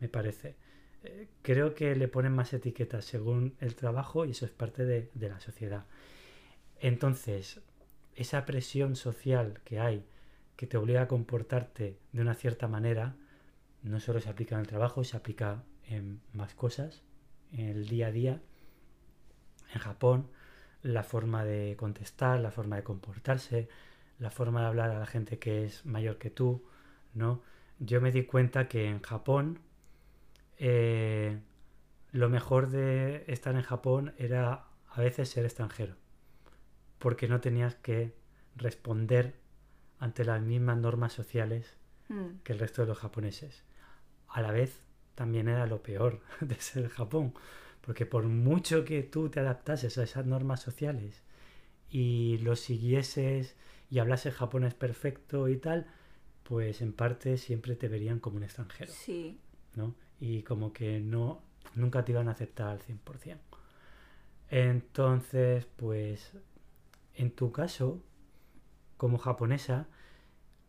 me 0.00 0.08
parece. 0.08 0.56
Creo 1.42 1.74
que 1.74 1.94
le 1.94 2.08
ponen 2.08 2.32
más 2.32 2.52
etiquetas 2.52 3.04
según 3.04 3.54
el 3.60 3.74
trabajo 3.74 4.24
y 4.24 4.32
eso 4.32 4.44
es 4.44 4.50
parte 4.50 4.84
de, 4.84 5.10
de 5.14 5.28
la 5.28 5.40
sociedad. 5.40 5.84
Entonces, 6.80 7.60
esa 8.14 8.44
presión 8.44 8.96
social 8.96 9.60
que 9.64 9.78
hay, 9.78 10.04
que 10.56 10.66
te 10.66 10.76
obliga 10.76 11.02
a 11.02 11.08
comportarte 11.08 11.98
de 12.12 12.22
una 12.22 12.34
cierta 12.34 12.66
manera, 12.66 13.16
no 13.82 14.00
solo 14.00 14.20
se 14.20 14.28
aplica 14.28 14.54
en 14.54 14.62
el 14.62 14.66
trabajo, 14.66 15.04
se 15.04 15.16
aplica 15.16 15.62
en 15.86 16.20
más 16.32 16.54
cosas, 16.54 17.02
en 17.52 17.68
el 17.68 17.88
día 17.88 18.08
a 18.08 18.12
día. 18.12 18.40
En 19.72 19.80
Japón, 19.80 20.28
la 20.82 21.02
forma 21.02 21.44
de 21.44 21.76
contestar, 21.76 22.40
la 22.40 22.50
forma 22.50 22.76
de 22.76 22.82
comportarse, 22.82 23.68
la 24.18 24.30
forma 24.30 24.62
de 24.62 24.66
hablar 24.66 24.90
a 24.90 24.98
la 24.98 25.06
gente 25.06 25.38
que 25.38 25.64
es 25.64 25.84
mayor 25.84 26.18
que 26.18 26.30
tú, 26.30 26.64
¿no? 27.14 27.42
Yo 27.78 28.00
me 28.00 28.12
di 28.12 28.24
cuenta 28.24 28.68
que 28.68 28.88
en 28.88 29.00
Japón 29.00 29.60
eh, 30.58 31.38
lo 32.12 32.28
mejor 32.28 32.68
de 32.70 33.24
estar 33.28 33.54
en 33.54 33.62
Japón 33.62 34.14
era 34.18 34.66
a 34.88 35.00
veces 35.00 35.28
ser 35.28 35.44
extranjero, 35.44 35.96
porque 36.98 37.28
no 37.28 37.40
tenías 37.40 37.74
que 37.74 38.14
responder 38.56 39.34
ante 39.98 40.24
las 40.24 40.40
mismas 40.42 40.78
normas 40.78 41.12
sociales 41.12 41.76
mm, 42.08 42.38
que 42.42 42.52
el 42.52 42.58
resto 42.58 42.82
de 42.82 42.88
los 42.88 42.98
japoneses. 42.98 43.64
A 44.28 44.40
la 44.40 44.50
vez 44.50 44.80
también 45.14 45.48
era 45.48 45.66
lo 45.66 45.82
peor 45.82 46.20
de 46.40 46.54
ser 46.56 46.88
Japón, 46.88 47.34
porque 47.80 48.06
por 48.06 48.24
mucho 48.24 48.84
que 48.84 49.02
tú 49.02 49.28
te 49.28 49.40
adaptases 49.40 49.98
a 49.98 50.04
esas 50.04 50.26
normas 50.26 50.60
sociales 50.60 51.22
y 51.90 52.38
lo 52.38 52.56
siguieses 52.56 53.56
y 53.90 53.98
hablases 54.00 54.34
japonés 54.34 54.74
perfecto 54.74 55.48
y 55.48 55.56
tal, 55.56 55.86
pues 56.42 56.80
en 56.80 56.92
parte 56.92 57.38
siempre 57.38 57.76
te 57.76 57.88
verían 57.88 58.20
como 58.20 58.36
un 58.36 58.42
extranjero, 58.42 58.92
sí. 58.92 59.38
¿no? 59.74 59.94
Y 60.20 60.42
como 60.42 60.72
que 60.72 61.00
no 61.00 61.42
nunca 61.74 62.04
te 62.04 62.12
iban 62.12 62.28
a 62.28 62.32
aceptar 62.32 62.68
al 62.68 62.80
100%. 62.80 63.38
Entonces, 64.48 65.66
pues 65.76 66.32
en 67.14 67.30
tu 67.30 67.52
caso, 67.52 68.02
como 68.96 69.18
japonesa, 69.18 69.88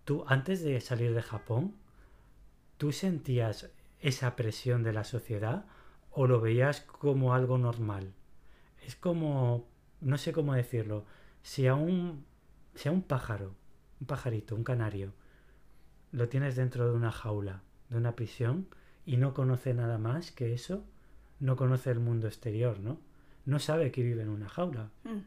tú 0.06 0.24
antes 0.28 0.64
de 0.64 0.80
salir 0.82 1.14
de 1.14 1.22
Japón, 1.22 1.76
¿tú 2.78 2.92
sentías 2.92 3.70
esa 4.00 4.36
presión 4.36 4.84
de 4.84 4.94
la 4.94 5.04
sociedad 5.04 5.66
o 6.12 6.28
lo 6.28 6.42
veías 6.42 6.82
como 6.82 7.34
algo 7.34 7.58
normal? 7.58 8.14
Es 8.86 8.96
como, 8.96 9.68
no 10.02 10.18
sé 10.18 10.34
cómo 10.34 10.54
decirlo, 10.54 11.06
si 11.42 11.68
a 11.68 11.76
un, 11.76 12.26
si 12.76 12.90
a 12.90 12.92
un 12.92 13.02
pájaro, 13.02 13.54
un 14.00 14.08
pajarito, 14.08 14.56
un 14.56 14.64
canario, 14.64 15.14
lo 16.12 16.30
tienes 16.30 16.56
dentro 16.56 16.90
de 16.90 16.96
una 16.96 17.12
jaula, 17.12 17.62
de 17.90 17.98
una 17.98 18.16
prisión, 18.16 18.68
y 19.08 19.18
no 19.18 19.34
conoce 19.34 19.74
nada 19.74 19.98
más 19.98 20.32
que 20.32 20.54
eso, 20.54 20.84
no 21.40 21.56
conoce 21.56 21.90
el 21.90 22.00
mundo 22.00 22.28
exterior, 22.28 22.80
¿no? 22.80 23.00
No 23.46 23.58
sabe 23.58 23.92
que 23.92 24.04
vive 24.04 24.22
en 24.22 24.30
una 24.30 24.48
jaula. 24.50 24.92
mm. 25.04 25.18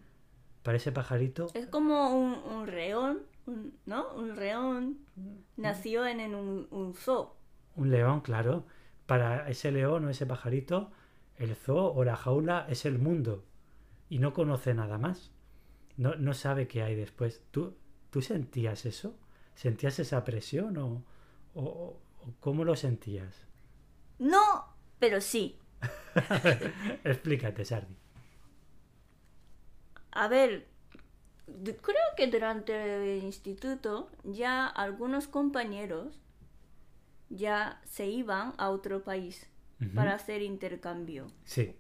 Para 0.63 0.77
ese 0.77 0.93
pajarito, 0.93 1.49
Es 1.55 1.67
como 1.67 2.15
un, 2.15 2.35
un 2.35 2.67
león, 2.71 3.21
un- 3.47 3.73
¿no? 3.87 4.13
Un 4.15 4.37
león 4.37 4.99
nació 5.57 6.07
en, 6.07 6.21
en 6.21 6.35
un, 6.35 6.69
un 6.71 6.95
zoo. 6.95 7.35
un 7.77 7.91
león, 7.91 8.21
claro. 8.21 8.67
Para 9.07 9.49
ese 9.49 9.73
león 9.73 10.05
o 10.05 10.11
ese 10.11 10.27
pajarito, 10.27 10.91
el 11.39 11.57
zoo 11.57 11.95
o 11.95 12.05
la 12.05 12.15
jaula 12.17 12.67
es 12.69 12.85
el 12.85 12.99
mundo. 12.99 13.43
Y 14.11 14.19
no 14.19 14.35
conoce 14.35 14.75
nada 14.75 14.99
más. 14.99 15.31
No, 15.97 16.15
no 16.17 16.35
sabe 16.35 16.69
qué 16.69 16.83
hay 16.83 16.95
después. 16.95 17.43
¿Tú, 17.51 17.75
¿Tú 18.11 18.21
sentías 18.21 18.85
eso? 18.85 19.17
¿Sentías 19.55 19.99
esa 19.99 20.25
presión 20.25 20.77
o, 20.77 21.03
o- 21.55 21.97
o 22.21 22.35
cómo 22.41 22.65
lo 22.65 22.77
sentías? 22.77 23.47
No, 24.21 24.67
pero 24.99 25.21
sí. 25.21 25.59
Explícate, 27.05 27.65
Sardi. 27.65 27.97
A 30.13 30.29
ver, 30.29 30.69
creo 31.47 32.05
que 32.17 32.27
durante 32.27 33.17
el 33.17 33.25
instituto 33.25 34.11
ya 34.23 34.67
algunos 34.67 35.27
compañeros 35.27 36.21
ya 37.31 37.81
se 37.87 38.07
iban 38.09 38.53
a 38.59 38.69
otro 38.69 39.03
país 39.03 39.49
para 39.95 40.15
hacer 40.15 40.43
intercambio. 40.43 41.29
Sí. 41.45 41.75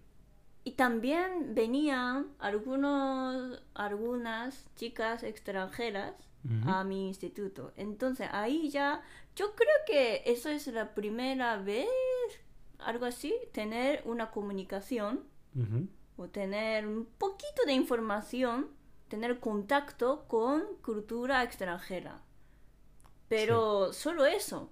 Y 0.65 0.73
también 0.73 1.55
venían 1.55 2.29
algunos, 2.39 3.63
algunas 3.75 4.65
chicas 4.77 5.23
extranjeras 5.23 6.15
A 6.67 6.85
mi 6.85 7.09
instituto. 7.09 7.73
Entonces 7.77 8.29
ahí 8.33 8.71
ya, 8.71 9.03
yo 9.37 9.55
creo 9.55 9.75
que 9.87 10.23
eso 10.27 10.49
es 10.49 10.67
la 10.69 10.95
primera 10.95 11.57
vez, 11.59 11.87
algo 12.79 13.05
así, 13.05 13.35
tener 13.53 14.03
una 14.07 14.31
comunicación 14.31 15.25
o 16.17 16.29
tener 16.29 16.87
un 16.87 17.05
poquito 17.19 17.65
de 17.67 17.73
información, 17.75 18.69
tener 19.09 19.39
contacto 19.41 20.25
con 20.29 20.63
cultura 20.83 21.43
extranjera. 21.43 22.23
Pero 23.29 23.93
solo 23.93 24.25
eso. 24.27 24.71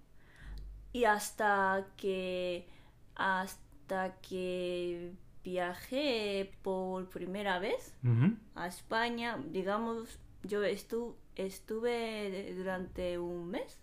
Y 0.93 1.05
hasta 1.05 1.87
que 1.97 2.67
hasta 3.15 4.17
que 4.21 5.13
viajé 5.45 6.53
por 6.63 7.09
primera 7.11 7.59
vez 7.59 7.95
a 8.55 8.67
España, 8.69 9.39
digamos, 9.51 10.19
yo 10.45 10.63
estu- 10.65 11.15
estuve 11.39 12.53
durante 12.55 13.19
un 13.19 13.49
mes 13.49 13.79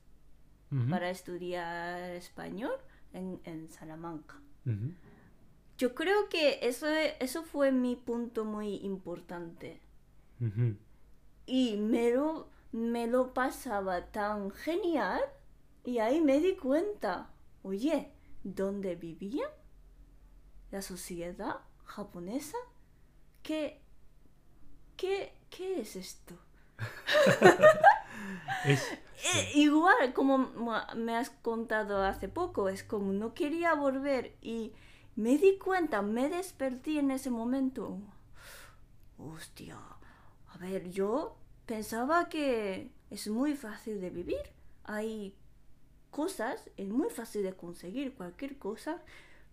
para 0.90 1.10
estudiar 1.10 2.12
español 2.12 2.76
en, 3.14 3.40
en 3.46 3.70
Salamanca. 3.70 4.36
Yo 5.78 5.96
creo 5.96 6.30
que 6.30 6.60
eso, 6.62 6.88
eso 6.88 7.44
fue 7.44 7.72
mi 7.72 7.96
punto 7.96 8.46
muy 8.46 8.76
importante. 8.78 9.82
Y 11.46 11.78
me 11.78 12.12
lo, 12.12 12.50
me 12.72 13.08
lo 13.08 13.34
pasaba 13.34 14.08
tan 14.12 14.52
genial 14.52 15.22
y 15.84 16.00
ahí 16.00 16.20
me 16.22 16.40
di 16.42 16.56
cuenta, 16.56 17.30
oye, 17.64 18.12
¿dónde 18.44 18.96
vivía 18.96 19.48
la 20.72 20.82
sociedad 20.82 21.62
japonesa? 21.86 22.58
¿Qué, 23.44 23.82
qué, 24.98 25.34
qué 25.50 25.82
es 25.82 25.96
esto? 25.96 26.36
Es, 28.64 28.98
Eh, 29.34 29.52
igual, 29.56 30.14
como 30.14 30.38
me 30.96 31.16
has 31.18 31.30
contado 31.32 32.04
hace 32.04 32.28
poco, 32.30 32.70
es 32.70 32.84
como 32.84 33.12
no 33.12 33.34
quería 33.34 33.74
volver 33.74 34.36
y 34.42 34.74
me 35.16 35.38
di 35.40 35.58
cuenta, 35.58 36.02
me 36.04 36.30
desperté 36.30 37.00
en 37.00 37.10
ese 37.12 37.32
momento. 37.32 37.98
Hostia, 39.18 39.78
a 40.48 40.58
ver, 40.58 40.90
yo 40.92 41.38
pensaba 41.66 42.30
que 42.30 42.92
es 43.10 43.28
muy 43.28 43.56
fácil 43.56 44.02
de 44.02 44.10
vivir. 44.10 44.44
Hay 44.84 45.36
cosas, 46.12 46.70
es 46.78 46.90
muy 46.90 47.10
fácil 47.10 47.44
de 47.44 47.54
conseguir 47.56 48.16
cualquier 48.16 48.58
cosa, 48.58 49.02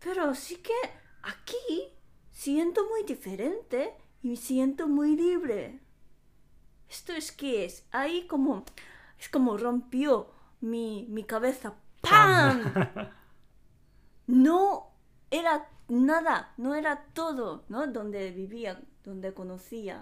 pero 0.01 0.35
sí 0.35 0.57
que 0.57 0.75
aquí 1.23 1.89
siento 2.33 2.83
muy 2.89 3.05
diferente 3.05 3.95
y 4.23 4.29
me 4.31 4.37
siento 4.37 4.89
muy 4.89 5.17
libre. 5.17 5.81
Esto 6.93 7.15
es 7.15 7.33
que 7.33 7.65
es, 7.65 7.87
ahí 7.91 8.27
como, 8.27 8.67
es 9.19 9.31
como 9.31 9.57
rompió 9.57 10.31
mi, 10.61 11.07
mi 11.09 11.25
cabeza. 11.25 11.73
¡Pam! 12.03 12.63
No 14.27 14.93
era 15.31 15.69
nada, 15.89 16.53
no 16.59 16.75
era 16.75 17.07
todo, 17.15 17.65
¿no? 17.69 17.87
Donde 17.87 18.31
vivía, 18.31 18.81
donde 19.05 19.33
conocía 19.33 20.01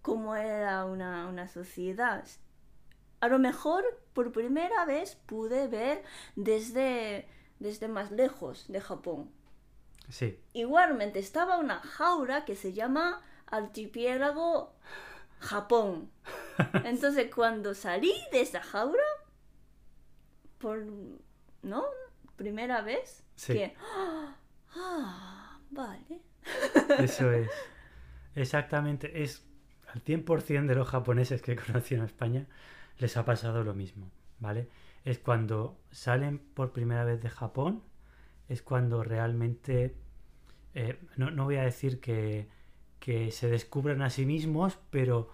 cómo 0.00 0.34
era 0.34 0.86
una, 0.86 1.28
una 1.28 1.46
sociedad. 1.46 2.24
A 3.20 3.28
lo 3.28 3.38
mejor 3.38 3.84
por 4.14 4.32
primera 4.32 4.86
vez 4.86 5.14
pude 5.14 5.68
ver 5.68 6.02
desde, 6.36 7.28
desde 7.58 7.86
más 7.86 8.10
lejos 8.10 8.66
de 8.68 8.80
Japón. 8.80 9.30
Sí, 10.08 10.40
Igualmente 10.54 11.18
estaba 11.18 11.58
una 11.58 11.80
jaula 11.80 12.46
que 12.46 12.56
se 12.56 12.72
llama 12.72 13.20
Archipiélago 13.46 14.74
Japón. 15.40 16.10
Entonces 16.84 17.32
cuando 17.34 17.74
salí 17.74 18.12
de 18.32 18.40
esa 18.40 18.62
jaula, 18.62 19.02
por, 20.58 20.84
¿no? 21.62 21.84
Primera 22.36 22.82
vez, 22.82 23.24
Sí. 23.36 23.52
que, 23.54 23.74
ah, 24.74 25.58
vale. 25.70 26.20
eso 26.98 27.32
es. 27.32 27.48
Exactamente. 28.34 29.22
Es 29.22 29.44
al 29.92 30.02
100% 30.04 30.66
de 30.66 30.74
los 30.74 30.88
japoneses 30.88 31.42
que 31.42 31.52
he 31.52 31.56
conocido 31.56 32.00
en 32.02 32.06
España 32.06 32.46
les 32.98 33.16
ha 33.16 33.24
pasado 33.24 33.62
lo 33.64 33.74
mismo, 33.74 34.10
¿vale? 34.40 34.68
Es 35.04 35.18
cuando 35.18 35.80
salen 35.90 36.38
por 36.38 36.72
primera 36.72 37.04
vez 37.04 37.22
de 37.22 37.30
Japón, 37.30 37.82
es 38.48 38.62
cuando 38.62 39.04
realmente, 39.04 39.94
eh, 40.74 40.98
no, 41.16 41.30
no 41.30 41.44
voy 41.44 41.56
a 41.56 41.62
decir 41.62 42.00
que, 42.00 42.48
que 43.08 43.30
se 43.32 43.48
descubren 43.48 44.02
a 44.02 44.10
sí 44.10 44.26
mismos, 44.26 44.78
pero 44.90 45.30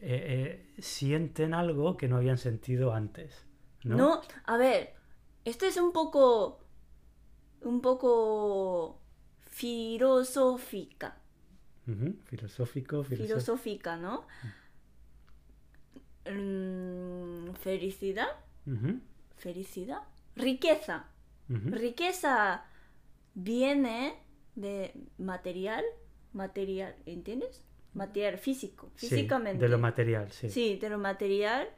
eh, 0.00 0.70
eh, 0.76 0.80
sienten 0.80 1.54
algo 1.54 1.96
que 1.96 2.06
no 2.06 2.18
habían 2.18 2.38
sentido 2.38 2.94
antes, 2.94 3.44
¿no? 3.82 3.96
No, 3.96 4.20
a 4.44 4.56
ver, 4.56 4.94
esto 5.44 5.66
es 5.66 5.76
un 5.76 5.90
poco, 5.92 6.60
un 7.62 7.80
poco 7.80 9.00
filosófica, 9.50 11.16
Filosófico, 12.26 13.02
filosófica, 13.02 13.96
¿no? 13.96 14.28
Mm, 16.30 17.54
felicidad, 17.54 18.28
Ujú, 18.68 19.00
felicidad, 19.36 20.02
riqueza. 20.36 21.06
Riqueza 21.48 22.66
viene 23.34 24.14
de 24.54 24.94
material, 25.18 25.84
material, 26.36 26.94
¿entiendes? 27.06 27.62
Material 27.94 28.38
físico, 28.38 28.90
Sí, 28.96 29.08
físicamente. 29.08 29.62
de 29.64 29.68
lo 29.68 29.78
material, 29.78 30.30
sí. 30.30 30.50
Sí, 30.50 30.76
de 30.76 30.90
lo 30.90 30.98
material. 30.98 31.68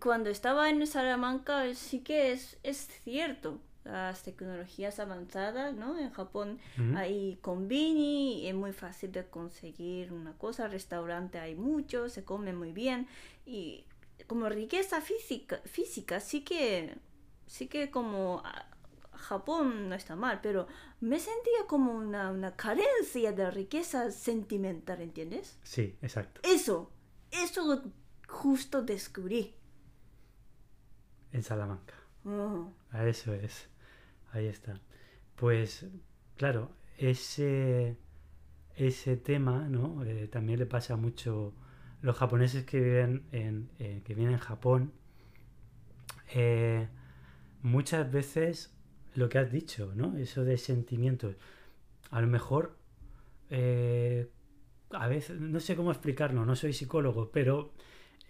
Cuando 0.00 0.30
estaba 0.30 0.70
en 0.70 0.86
Salamanca 0.86 1.72
sí 1.74 2.00
que 2.00 2.32
es, 2.32 2.58
es 2.62 2.88
cierto. 3.04 3.60
Las 3.84 4.22
tecnologías 4.22 5.00
avanzadas, 5.00 5.74
¿no? 5.74 5.98
En 5.98 6.10
Japón 6.12 6.60
hay 6.96 7.36
convini, 7.42 8.46
es 8.48 8.54
muy 8.54 8.72
fácil 8.72 9.10
de 9.10 9.26
conseguir 9.26 10.12
una 10.12 10.34
cosa, 10.38 10.68
restaurante 10.68 11.40
hay 11.40 11.56
mucho, 11.56 12.08
se 12.08 12.22
come 12.24 12.52
muy 12.52 12.70
bien 12.72 13.08
y 13.44 13.84
como 14.28 14.48
riqueza 14.48 15.00
física, 15.00 15.60
física 15.64 16.20
sí 16.20 16.42
que 16.42 16.94
sí 17.48 17.66
que 17.66 17.90
como 17.90 18.44
Japón 19.22 19.88
no 19.88 19.94
está 19.94 20.16
mal, 20.16 20.40
pero 20.42 20.66
me 21.00 21.18
sentía 21.18 21.66
como 21.68 21.92
una, 21.94 22.30
una 22.30 22.56
carencia 22.56 23.32
de 23.32 23.50
riqueza 23.50 24.10
sentimental, 24.10 25.00
¿entiendes? 25.00 25.58
Sí, 25.62 25.96
exacto. 26.02 26.40
Eso, 26.44 26.90
eso 27.30 27.82
justo 28.28 28.82
descubrí. 28.82 29.54
En 31.32 31.42
Salamanca. 31.42 31.94
A 32.90 33.06
eso 33.06 33.32
es. 33.34 33.68
Ahí 34.32 34.46
está. 34.46 34.80
Pues, 35.36 35.86
claro, 36.36 36.70
ese, 36.98 37.96
ese 38.76 39.16
tema, 39.16 39.68
¿no? 39.68 40.04
Eh, 40.04 40.28
también 40.28 40.58
le 40.58 40.66
pasa 40.66 40.96
mucho 40.96 41.54
los 42.02 42.16
japoneses 42.16 42.64
que 42.64 42.80
viven 42.80 43.26
en, 43.32 43.70
eh, 43.78 44.02
que 44.04 44.14
vienen 44.14 44.34
en 44.34 44.40
Japón. 44.40 44.92
eh, 46.34 46.88
muchas 47.62 48.10
veces 48.10 48.71
lo 49.14 49.28
que 49.28 49.38
has 49.38 49.50
dicho, 49.52 49.92
¿no? 49.94 50.16
Eso 50.16 50.44
de 50.44 50.56
sentimientos. 50.58 51.36
A 52.10 52.20
lo 52.20 52.26
mejor, 52.26 52.76
eh, 53.50 54.28
a 54.90 55.08
veces, 55.08 55.40
no 55.40 55.60
sé 55.60 55.76
cómo 55.76 55.90
explicarlo, 55.90 56.44
no 56.44 56.56
soy 56.56 56.72
psicólogo, 56.72 57.30
pero 57.30 57.72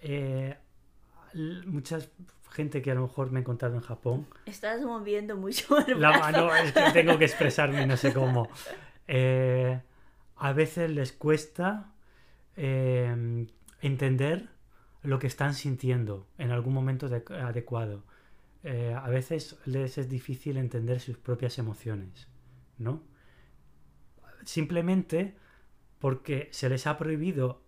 eh, 0.02 0.56
muchas 1.66 2.10
gente 2.50 2.82
que 2.82 2.90
a 2.90 2.94
lo 2.94 3.02
mejor 3.02 3.30
me 3.30 3.38
he 3.38 3.42
encontrado 3.42 3.74
en 3.76 3.80
Japón 3.80 4.26
Estás 4.44 4.82
moviendo 4.82 5.36
mucho 5.38 5.78
el 5.86 5.98
la 5.98 6.18
mano 6.18 6.54
es 6.54 6.72
que 6.72 6.82
tengo 6.92 7.16
que 7.18 7.24
expresarme 7.24 7.86
no 7.86 7.96
sé 7.96 8.12
cómo. 8.12 8.48
Eh, 9.08 9.80
a 10.36 10.52
veces 10.52 10.88
les 10.90 11.12
cuesta 11.12 11.92
eh, 12.56 13.46
entender 13.80 14.48
lo 15.02 15.18
que 15.18 15.26
están 15.26 15.54
sintiendo 15.54 16.28
en 16.38 16.52
algún 16.52 16.72
momento 16.72 17.08
de- 17.08 17.24
adecuado. 17.42 18.04
Eh, 18.64 18.94
a 18.94 19.08
veces 19.10 19.56
les 19.66 19.98
es 19.98 20.08
difícil 20.08 20.56
entender 20.56 21.00
sus 21.00 21.18
propias 21.18 21.58
emociones, 21.58 22.28
¿no? 22.78 23.02
Simplemente 24.44 25.36
porque 26.00 26.48
se 26.52 26.68
les 26.68 26.86
ha 26.86 26.98
prohibido 26.98 27.62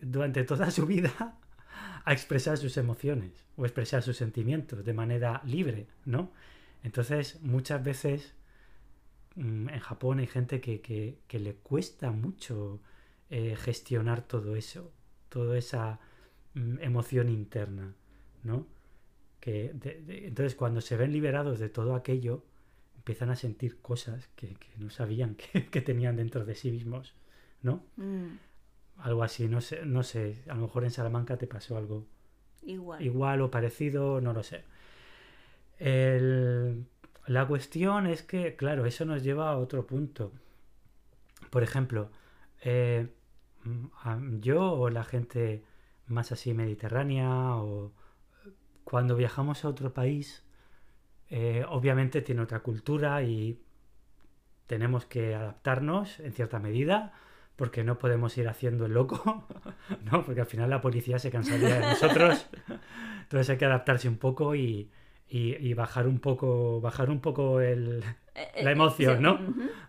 durante 0.00 0.44
toda 0.44 0.70
su 0.70 0.86
vida 0.86 1.38
a 2.04 2.12
expresar 2.12 2.58
sus 2.58 2.76
emociones 2.76 3.32
o 3.56 3.64
expresar 3.66 4.02
sus 4.02 4.16
sentimientos 4.18 4.84
de 4.84 4.92
manera 4.94 5.42
libre, 5.44 5.88
¿no? 6.06 6.32
Entonces, 6.84 7.40
muchas 7.42 7.82
veces 7.84 8.34
mm, 9.36 9.68
en 9.70 9.80
Japón 9.80 10.18
hay 10.18 10.26
gente 10.26 10.60
que, 10.60 10.80
que- 10.80 11.38
le 11.38 11.54
cuesta 11.56 12.10
mucho 12.12 12.80
eh, 13.30 13.56
gestionar 13.56 14.22
todo 14.22 14.56
eso, 14.56 14.92
toda 15.28 15.58
esa 15.58 15.98
mm, 16.54 16.78
emoción 16.80 17.28
interna, 17.28 17.94
¿no? 18.44 18.66
Que 19.44 19.72
de- 19.74 20.00
de- 20.08 20.26
entonces, 20.28 20.54
cuando 20.54 20.80
se 20.80 20.96
ven 20.96 21.12
liberados 21.12 21.58
de 21.58 21.68
todo 21.68 21.94
aquello, 21.94 22.42
empiezan 22.96 23.28
a 23.30 23.36
sentir 23.36 23.72
cosas 23.82 24.28
que, 24.36 24.48
que 24.62 24.68
no 24.78 24.88
sabían 24.90 25.34
que, 25.42 25.66
que 25.72 25.80
tenían 25.82 26.16
dentro 26.16 26.44
de 26.46 26.54
sí 26.54 26.70
mismos, 26.70 27.14
¿no? 27.62 27.82
Mm, 27.96 28.36
Algo 28.98 29.22
así, 29.22 29.48
no 29.48 29.60
sé, 29.60 29.84
no 29.84 30.02
sé, 30.02 30.42
a 30.48 30.54
lo 30.54 30.62
mejor 30.62 30.84
en 30.84 30.90
Salamanca 30.90 31.36
te 31.36 31.46
pasó 31.46 31.76
algo 31.76 32.06
igual. 32.62 33.02
igual 33.02 33.40
o 33.42 33.50
parecido, 33.50 34.20
no 34.20 34.32
lo 34.32 34.42
sé. 34.42 34.64
El- 35.78 36.86
la 37.26 37.46
cuestión 37.46 38.06
es 38.06 38.22
que, 38.22 38.56
claro, 38.56 38.86
eso 38.86 39.04
nos 39.04 39.22
lleva 39.22 39.50
a 39.50 39.58
otro 39.58 39.86
punto. 39.86 40.32
Por 41.50 41.62
ejemplo, 41.62 42.10
eh, 42.62 43.08
mm, 43.64 44.40
yo 44.40 44.72
o 44.72 44.90
la 44.90 45.04
gente 45.04 45.62
más 46.06 46.32
así 46.32 46.52
mediterránea 46.54 47.56
o 47.56 47.92
cuando 48.84 49.16
viajamos 49.16 49.64
a 49.64 49.68
otro 49.68 49.92
país, 49.94 50.44
eh, 51.30 51.64
obviamente 51.68 52.22
tiene 52.22 52.42
otra 52.42 52.60
cultura 52.60 53.22
y 53.22 53.60
tenemos 54.66 55.04
que 55.06 55.34
adaptarnos 55.34 56.20
en 56.20 56.32
cierta 56.32 56.58
medida 56.58 57.12
porque 57.56 57.84
no 57.84 57.98
podemos 57.98 58.36
ir 58.38 58.48
haciendo 58.48 58.86
el 58.86 58.94
loco, 58.94 59.46
¿no? 60.10 60.24
Porque 60.24 60.40
al 60.40 60.46
final 60.46 60.70
la 60.70 60.80
policía 60.80 61.18
se 61.18 61.30
cansaría 61.30 61.78
de 61.80 61.90
nosotros. 61.90 62.46
Entonces 63.22 63.50
hay 63.50 63.58
que 63.58 63.64
adaptarse 63.64 64.08
un 64.08 64.16
poco 64.18 64.54
y, 64.56 64.90
y- 65.28 65.54
y 65.56 65.74
bajar 65.74 66.08
un 66.08 66.18
poco, 66.18 66.80
bajar 66.80 67.10
un 67.10 67.20
poco 67.20 67.60
el, 67.60 68.02
Eh, 68.34 68.48
eh, 68.56 68.64
la 68.64 68.72
emoción, 68.72 69.22
¿no? 69.22 69.38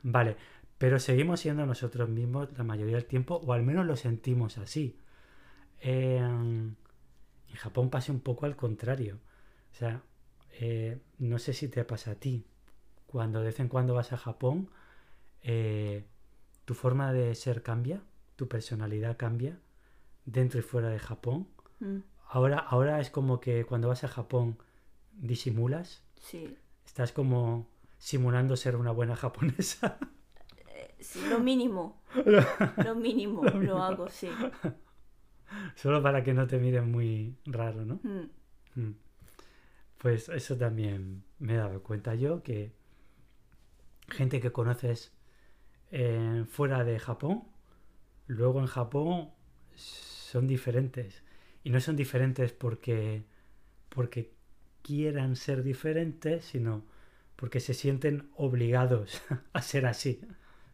Vale, 0.04 0.36
pero 0.78 1.00
seguimos 1.00 1.40
siendo 1.40 1.66
nosotros 1.66 2.08
mismos 2.10 2.50
la 2.58 2.64
mayoría 2.64 2.96
del 2.96 3.06
tiempo, 3.06 3.42
o 3.44 3.54
al 3.54 3.64
menos 3.64 3.86
lo 3.86 3.96
sentimos 3.96 4.58
así. 4.60 4.96
Eh, 5.82 6.22
en 7.56 7.62
Japón 7.62 7.90
pasa 7.90 8.12
un 8.12 8.20
poco 8.20 8.46
al 8.46 8.58
contrario. 8.58 9.18
O 9.72 9.76
sea, 9.76 10.04
eh, 10.60 11.00
no 11.20 11.40
sé 11.40 11.54
si 11.54 11.70
te 11.70 11.86
pasa 11.86 12.12
a 12.12 12.16
ti. 12.16 12.46
Cuando 13.08 13.40
de 13.40 13.46
vez 13.46 13.60
en 13.62 13.70
cuando 13.70 13.94
vas 13.94 14.12
a 14.12 14.18
Japón, 14.18 14.70
eh, 15.42 16.06
tu 16.66 16.74
forma 16.74 17.14
de 17.14 17.34
ser 17.34 17.64
cambia, 17.64 18.02
tu 18.36 18.50
personalidad 18.50 19.16
cambia, 19.16 19.58
dentro 20.26 20.60
y 20.60 20.64
fuera 20.64 20.90
de 20.90 21.00
Japón. 21.00 21.48
Mm, 21.80 22.00
Ahora, 22.28 22.58
ahora 22.60 23.00
es 23.00 23.10
como 23.10 23.40
que 23.40 23.64
cuando 23.66 23.88
vas 23.88 24.04
a 24.04 24.10
Japón 24.10 24.58
disimulas, 25.14 26.04
Sí. 26.20 26.58
estás 26.86 27.14
como 27.14 27.70
simulando 28.00 28.58
ser 28.58 28.76
una 28.76 28.92
buena 28.92 29.16
japonesa. 29.16 29.98
Sí, 31.00 31.22
lo 31.30 31.40
mínimo. 31.40 32.02
lo 32.84 32.96
mínimo 32.96 33.44
lo, 33.44 33.82
hago, 33.82 34.10
sí. 34.10 34.30
Solo 35.76 36.02
para 36.02 36.24
que 36.24 36.34
no 36.34 36.48
te 36.48 36.60
miren 36.60 36.92
muy 36.92 37.36
raro, 37.46 37.86
¿no? 37.86 38.00
Mm, 38.04 38.30
Mm. 38.76 38.92
Pues 39.98 40.30
eso 40.30 40.56
también 40.58 41.24
me 41.40 41.54
he 41.54 41.58
dado 41.58 41.82
cuenta 41.84 42.16
yo 42.16 42.44
que 42.44 42.72
gente 44.10 44.40
que 44.42 44.52
conoces 44.52 45.12
eh, 45.92 46.46
fuera 46.50 46.84
de 46.84 47.00
Japón, 47.00 47.44
luego 48.28 48.60
en 48.60 48.68
Japón 48.68 49.32
son 49.76 50.48
diferentes. 50.48 51.24
Y 51.64 51.72
no 51.72 51.82
son 51.82 51.96
diferentes 51.96 52.54
porque, 52.54 53.26
porque 53.90 54.34
quieran 54.84 55.36
ser 55.36 55.64
diferentes, 55.64 56.46
sino 56.46 56.86
porque 57.36 57.60
se 57.62 57.74
sienten 57.74 58.30
obligados 58.38 59.22
a 59.54 59.62
ser 59.62 59.86
así, 59.88 60.22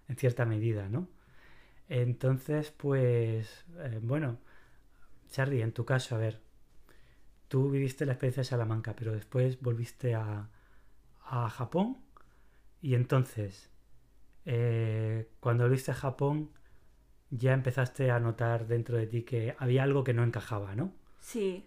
en 0.10 0.17
cierta 0.17 0.45
medida, 0.45 0.89
¿no? 0.89 1.10
Entonces, 1.89 2.71
pues, 2.71 3.65
eh, 3.79 3.99
bueno, 4.01 4.39
Charlie, 5.31 5.61
en 5.63 5.73
tu 5.73 5.85
caso, 5.85 6.15
a 6.15 6.19
ver, 6.19 6.41
tú 7.47 7.69
viviste 7.69 8.05
la 8.05 8.13
experiencia 8.13 8.41
de 8.41 8.45
Salamanca, 8.49 8.95
pero 8.95 9.13
después 9.13 9.59
volviste 9.61 10.15
a, 10.15 10.49
a 11.25 11.49
Japón 11.49 11.97
y 12.81 12.95
entonces, 12.95 13.69
eh, 14.45 15.29
cuando 15.39 15.65
volviste 15.65 15.91
a 15.91 15.95
Japón, 15.95 16.51
ya 17.31 17.53
empezaste 17.53 18.11
a 18.11 18.19
notar 18.19 18.67
dentro 18.67 18.97
de 18.97 19.07
ti 19.07 19.23
que 19.23 19.55
había 19.59 19.83
algo 19.83 20.03
que 20.03 20.13
no 20.13 20.23
encajaba, 20.23 20.75
¿no? 20.75 20.93
Sí. 21.19 21.65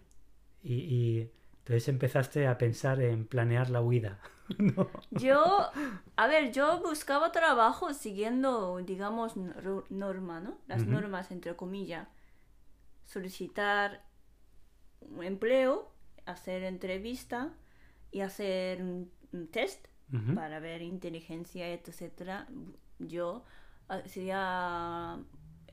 Y, 0.63 0.73
y 0.75 1.31
entonces 1.59 1.87
empezaste 1.87 2.47
a 2.47 2.57
pensar 2.57 3.01
en 3.01 3.25
planear 3.25 3.69
la 3.69 3.81
huida. 3.81 4.19
¿no? 4.57 4.89
Yo, 5.11 5.69
a 6.15 6.27
ver, 6.27 6.51
yo 6.51 6.79
buscaba 6.81 7.31
trabajo 7.31 7.93
siguiendo, 7.93 8.77
digamos, 8.83 9.37
nor- 9.37 9.85
norma, 9.89 10.39
¿no? 10.39 10.57
Las 10.67 10.87
normas, 10.87 11.31
entre 11.31 11.55
comillas. 11.55 12.07
Solicitar 13.05 14.03
un 15.01 15.23
empleo, 15.23 15.91
hacer 16.25 16.63
entrevista 16.63 17.53
y 18.11 18.21
hacer 18.21 18.81
un, 18.81 19.11
test 19.51 19.87
para 20.33 20.59
ver 20.59 20.81
inteligencia, 20.81 21.73
etcétera. 21.73 22.47
Yo 22.99 23.43
hacía 23.89 25.19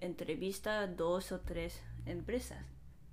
entrevista 0.01 0.81
a 0.81 0.87
dos 0.88 1.31
o 1.33 1.40
tres 1.40 1.81
empresas. 2.07 2.64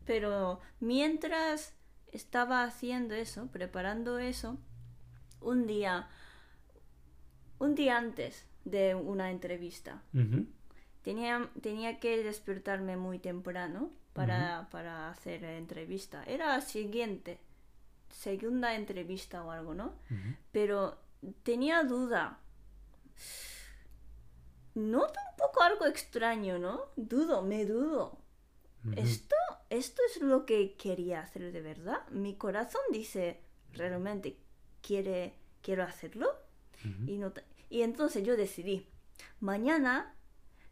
Pero 0.05 0.59
mientras 0.79 1.75
estaba 2.11 2.63
haciendo 2.63 3.13
eso, 3.13 3.47
preparando 3.51 4.17
eso, 4.17 4.57
un 5.39 5.67
día, 5.67 6.09
un 7.59 7.75
día 7.75 7.97
antes 7.97 8.47
de 8.65 8.95
una 8.95 9.29
entrevista, 9.29 10.01
tenía, 11.03 11.49
tenía 11.61 11.99
que 11.99 12.23
despertarme 12.23 12.97
muy 12.97 13.19
temprano 13.19 13.91
para, 14.19 14.67
para 14.69 15.09
hacer 15.09 15.41
la 15.41 15.57
entrevista. 15.57 16.23
Era 16.25 16.59
siguiente, 16.61 17.39
segunda 18.09 18.75
entrevista 18.75 19.43
o 19.43 19.51
algo, 19.51 19.73
¿no? 19.73 19.93
ujú. 20.09 20.35
pero 20.51 20.97
tenía 21.43 21.83
duda. 21.83 22.39
Noto 24.75 25.19
un 25.31 25.37
poco 25.37 25.63
algo 25.63 25.85
extraño, 25.85 26.59
¿no? 26.59 26.81
Dudo, 26.95 27.41
me 27.41 27.65
dudo. 27.65 28.17
¿Esto, 28.95 29.35
¿Esto 29.69 30.01
es 30.09 30.21
lo 30.21 30.45
que 30.45 30.75
quería 30.75 31.21
hacer 31.21 31.51
de 31.51 31.61
verdad? 31.61 32.07
Mi 32.09 32.35
corazón 32.35 32.81
dice, 32.91 33.41
realmente 33.73 34.37
quiere, 34.81 35.33
quiero 35.61 35.83
hacerlo. 35.83 36.29
Y, 37.05 37.17
no 37.17 37.33
y 37.69 37.81
entonces 37.81 38.23
yo 38.23 38.37
decidí, 38.37 38.87
mañana, 39.41 40.15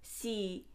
si, 0.01 0.65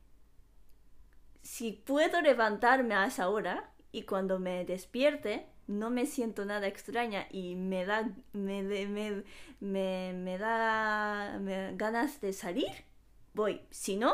si 1.42 1.72
puedo 1.72 2.20
levantarme 2.20 2.94
a 2.94 3.07
esa 3.07 3.28
hora 3.28 3.70
y 3.90 4.02
cuando 4.02 4.38
me 4.38 4.64
despierte, 4.64 5.46
no 5.66 5.90
me 5.90 6.07
siento 6.07 6.44
nada 6.44 6.66
extraña 6.66 7.26
y 7.31 7.55
me 7.57 7.85
da, 7.85 8.11
me, 8.33 8.62
me, 8.62 9.22
me, 9.61 10.12
me 10.14 10.38
da 10.38 11.38
ganas 11.76 12.20
de 12.20 12.33
salir, 12.33 12.68
voy. 13.35 13.61
Si 13.70 13.96
no, 13.96 14.12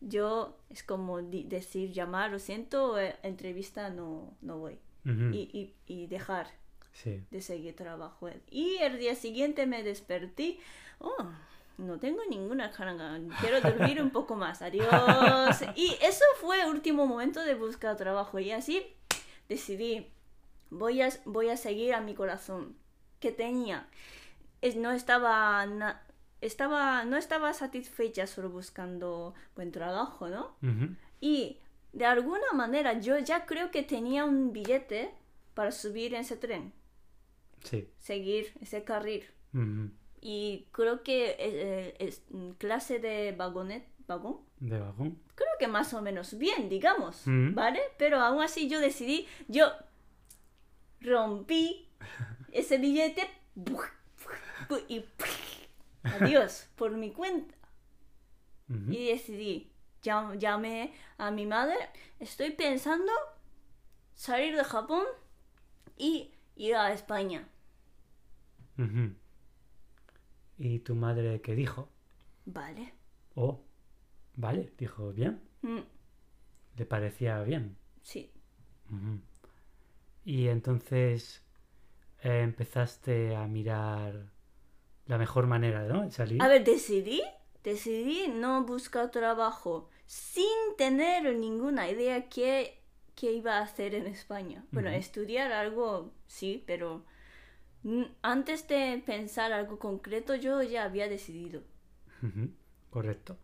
yo 0.00 0.58
es 0.70 0.82
como 0.82 1.22
decir, 1.22 1.92
llamar, 1.92 2.30
lo 2.30 2.38
siento, 2.38 2.98
eh, 2.98 3.16
entrevista 3.22 3.90
no, 3.90 4.36
no 4.40 4.58
voy. 4.58 4.78
Y, 5.04 5.48
y, 5.52 5.74
y 5.86 6.06
dejar 6.08 6.48
Sí. 6.92 7.22
de 7.30 7.40
seguir 7.40 7.76
trabajo. 7.76 8.28
Y 8.50 8.76
el 8.80 8.98
día 8.98 9.14
siguiente 9.14 9.66
me 9.66 9.84
desperté. 9.84 10.58
Oh, 10.98 11.14
no 11.78 11.98
tengo 11.98 12.20
ninguna 12.28 12.70
carga. 12.70 13.18
Quiero 13.40 13.60
dormir 13.60 14.00
un 14.02 14.10
poco 14.10 14.34
más. 14.36 14.62
Adiós. 14.62 14.88
Y 15.74 15.96
eso 16.02 16.24
fue 16.40 16.60
el 16.62 16.68
último 16.68 17.06
momento 17.06 17.40
de 17.42 17.54
buscar 17.54 17.96
trabajo. 17.96 18.38
Y 18.38 18.50
así 18.52 18.86
decidí, 19.48 20.06
voy 20.70 21.02
a, 21.02 21.08
voy 21.24 21.48
a 21.50 21.56
seguir 21.56 21.94
a 21.94 22.00
mi 22.00 22.14
corazón. 22.14 22.76
Que 23.20 23.32
tenía. 23.32 23.88
Es- 24.62 24.76
no 24.76 24.90
estaba... 24.92 25.64
na- 25.66 26.02
estaba, 26.42 27.04
no 27.04 27.16
estaba 27.16 27.52
satisfecha 27.54 28.26
solo 28.26 28.50
buscando 28.50 29.34
buen 29.54 29.72
trabajo, 29.72 30.28
¿no? 30.28 30.54
Y 31.20 31.58
de 31.94 32.04
alguna 32.04 32.52
manera 32.52 33.00
yo 33.00 33.18
ya 33.18 33.46
creo 33.46 33.70
que 33.70 33.82
tenía 33.82 34.24
un 34.26 34.52
billete 34.52 35.14
para 35.54 35.72
subir 35.72 36.14
en 36.14 36.20
ese 36.20 36.36
tren 36.36 36.74
Sí. 37.64 37.88
seguir 37.98 38.52
ese 38.60 38.84
carril. 38.84 39.24
Ujú. 39.54 39.90
Y 40.28 40.66
creo 40.72 41.04
que 41.04 41.30
eh, 41.30 41.36
eh, 41.38 41.96
es, 42.00 42.22
mm, 42.30 42.50
clase 42.58 42.98
de 42.98 43.30
vagonet, 43.30 43.86
vagón, 44.08 44.40
De 44.58 44.76
vagón. 44.76 45.20
creo 45.36 45.50
que 45.60 45.68
más 45.68 45.94
o 45.94 46.02
menos 46.02 46.36
bien, 46.36 46.68
digamos, 46.68 47.22
Mm. 47.28 47.54
¿vale? 47.54 47.80
Pero 47.96 48.18
aún 48.20 48.42
así 48.42 48.68
yo 48.68 48.80
decidí, 48.80 49.28
yo 49.46 49.66
rompí 51.00 51.88
ese 52.52 52.78
billete 52.78 53.22
y 54.88 55.04
adiós 56.02 56.66
por 56.76 56.90
mi 56.96 57.12
cuenta. 57.12 57.54
Y 58.68 59.06
decidí, 59.12 59.70
llam- 60.02 60.38
llamé 60.38 60.92
a 61.18 61.30
mi 61.30 61.46
madre, 61.46 61.76
estoy 62.18 62.50
pensando 62.50 63.12
salir 64.16 64.56
de 64.56 64.64
Japón 64.64 65.04
y 65.96 66.32
ir 66.56 66.74
a 66.74 66.92
España. 66.92 67.46
Ujú. 68.76 69.14
¿Y 70.58 70.80
tu 70.80 70.94
madre 70.94 71.40
qué 71.40 71.54
dijo? 71.54 71.88
Vale. 72.46 72.94
Oh, 73.34 73.60
vale, 74.34 74.72
dijo 74.78 75.12
bien. 75.12 75.40
Mm, 75.62 75.80
Le 76.76 76.86
parecía 76.86 77.42
bien. 77.42 77.76
sí. 78.02 78.30
Y 80.24 80.48
entonces 80.48 81.42
eh, 82.22 82.40
empezaste 82.42 83.34
a 83.36 83.46
mirar 83.46 84.32
la 85.06 85.18
mejor 85.18 85.46
manera, 85.46 85.84
¿no? 85.86 86.10
Salir. 86.10 86.42
A 86.42 86.48
ver, 86.48 86.64
decidí, 86.64 87.22
decidí 87.62 88.28
no 88.28 88.64
buscar 88.64 89.10
trabajo 89.10 89.88
sin 90.06 90.44
tener 90.76 91.34
ninguna 91.36 91.88
idea 91.88 92.28
qué, 92.28 92.82
qué 93.14 93.32
iba 93.32 93.58
a 93.58 93.62
hacer 93.62 93.94
en 93.94 94.06
España. 94.06 94.64
Bueno, 94.72 94.90
estudiar 94.90 95.52
algo, 95.52 96.12
sí, 96.26 96.62
pero 96.66 97.04
antes 98.22 98.66
de 98.68 99.02
pensar 99.06 99.52
algo 99.52 99.78
concreto 99.78 100.34
yo 100.34 100.62
ya 100.62 100.84
había 100.84 101.08
decidido. 101.08 101.62
Correcto. 102.90 103.38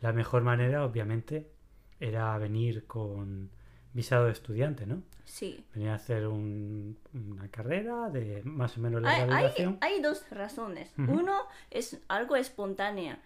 La 0.00 0.12
mejor 0.12 0.42
manera, 0.42 0.84
obviamente, 0.84 1.50
era 1.98 2.36
venir 2.38 2.86
con 2.86 3.50
visado 3.92 4.26
de 4.26 4.32
estudiante, 4.32 4.86
¿no? 4.86 5.02
Sí. 5.24 5.64
Venir 5.74 5.88
a 5.90 5.94
hacer 5.96 6.26
un- 6.28 6.96
una 7.12 7.48
carrera 7.50 8.08
de 8.10 8.42
más 8.44 8.76
o 8.78 8.80
menos 8.80 9.02
larga 9.02 9.24
Hay, 9.24 9.30
hay, 9.30 9.42
duración. 9.42 9.78
hay 9.80 10.00
dos 10.00 10.24
razones. 10.30 10.92
Uno 10.96 11.40
es 11.70 12.00
algo 12.08 12.36
espontánea. 12.36 13.20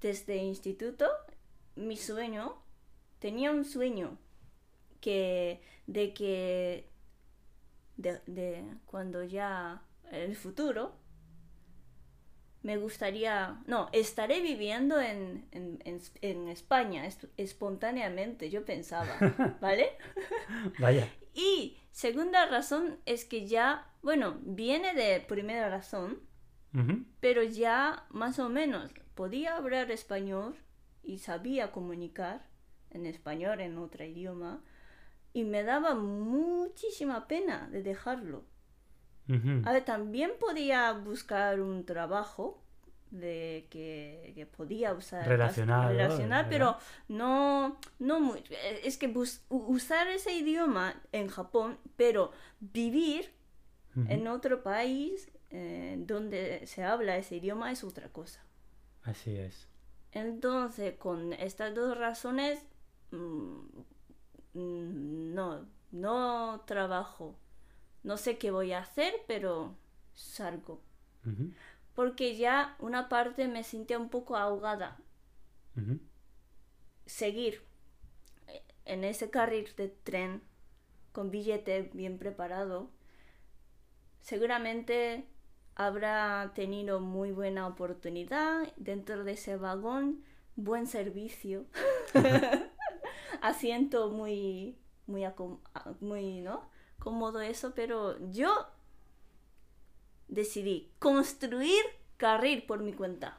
Desde 0.00 0.36
instituto 0.36 1.06
mi 1.76 1.96
sueño, 1.96 2.56
tenía 3.18 3.50
un 3.52 3.64
sueño 3.64 4.18
que 5.00 5.62
de 5.86 6.12
que 6.12 6.88
de, 7.96 8.20
de 8.26 8.64
cuando 8.86 9.24
ya 9.24 9.82
el 10.12 10.36
futuro 10.36 10.92
me 12.62 12.76
gustaría, 12.76 13.62
no, 13.66 13.88
estaré 13.92 14.40
viviendo 14.40 15.00
en, 15.00 15.46
en, 15.52 15.80
en, 15.84 16.00
en 16.22 16.48
España 16.48 17.06
est- 17.06 17.24
espontáneamente, 17.36 18.50
yo 18.50 18.64
pensaba, 18.64 19.24
¿vale? 19.60 19.90
Vaya. 20.78 21.08
Y 21.34 21.76
segunda 21.92 22.46
razón 22.46 22.98
es 23.06 23.24
que 23.24 23.46
ya, 23.46 23.86
bueno, 24.02 24.38
viene 24.42 24.94
de 24.94 25.20
primera 25.20 25.68
razón, 25.70 26.20
pero 27.20 27.42
ya 27.42 28.06
más 28.10 28.38
o 28.38 28.48
menos 28.48 28.92
podía 29.14 29.56
hablar 29.56 29.90
español 29.90 30.56
y 31.02 31.18
sabía 31.18 31.72
comunicar 31.72 32.46
en 32.90 33.06
español, 33.06 33.60
en 33.60 33.78
otro 33.78 34.04
idioma, 34.04 34.62
y 35.32 35.44
me 35.44 35.62
daba 35.64 35.94
muchísima 35.94 37.28
pena 37.28 37.68
de 37.70 37.82
dejarlo. 37.82 38.44
Ujú. 39.28 39.62
A 39.66 39.72
ver, 39.72 39.84
también 39.84 40.32
podía 40.40 40.92
buscar 40.92 41.60
un 41.60 41.84
trabajo 41.84 42.62
de 43.10 43.66
que, 43.70 44.32
que 44.34 44.44
podía 44.46 44.92
usar 44.92 45.26
relacionar, 45.88 46.44
¿verdad? 46.44 46.46
pero 46.50 46.76
no 47.08 47.78
no 47.98 48.20
muy, 48.20 48.44
es 48.84 48.98
que 48.98 49.08
bus- 49.08 49.40
usar 49.48 50.08
ese 50.08 50.32
idioma 50.34 50.94
en 51.12 51.28
Japón, 51.28 51.78
pero 51.96 52.32
vivir 52.60 53.32
en 54.08 54.28
otro 54.28 54.62
país 54.62 55.30
eh, 55.50 55.96
donde 56.06 56.66
se 56.66 56.84
habla 56.84 57.16
ese 57.16 57.36
idioma 57.36 57.72
es 57.72 57.82
otra 57.82 58.08
cosa. 58.10 58.44
Así 59.02 59.34
es. 59.36 59.66
Entonces, 60.12 60.94
con 60.98 61.32
estas 61.32 61.74
dos 61.74 61.96
razones, 61.98 62.60
mm, 63.10 63.60
mm, 64.54 65.34
no, 65.34 65.66
no 65.90 66.62
trabajo. 66.66 67.36
No 68.02 68.16
sé 68.16 68.38
qué 68.38 68.50
voy 68.50 68.72
a 68.72 68.80
hacer, 68.80 69.14
pero 69.26 69.74
salgo. 70.14 70.80
Porque 71.94 72.36
ya 72.36 72.76
una 72.78 73.08
parte 73.08 73.48
me 73.48 73.64
sentía 73.64 73.98
un 73.98 74.08
poco 74.08 74.36
ahogada. 74.36 74.98
Seguir 77.06 77.62
eh, 78.48 78.62
en 78.84 79.04
ese 79.04 79.30
carril 79.30 79.68
de 79.76 79.88
tren 79.88 80.42
con 81.12 81.30
billete 81.30 81.90
bien 81.92 82.18
preparado, 82.18 82.90
seguramente 84.20 85.24
habrá 85.74 86.52
tenido 86.54 87.00
muy 87.00 87.30
buena 87.30 87.66
oportunidad 87.66 88.72
dentro 88.76 89.24
de 89.24 89.32
ese 89.32 89.56
vagón, 89.56 90.24
buen 90.56 90.86
servicio, 90.86 91.66
asiento 93.42 94.10
muy, 94.10 94.76
muy, 95.06 95.24
muy, 96.00 96.40
¿no? 96.40 96.68
Cómodo 96.98 97.40
eso, 97.40 97.72
pero 97.74 98.18
yo 98.30 98.66
decidí 100.28 100.90
construir 100.98 101.82
carril 102.16 102.64
por 102.64 102.80
mi 102.80 102.92
cuenta, 102.92 103.38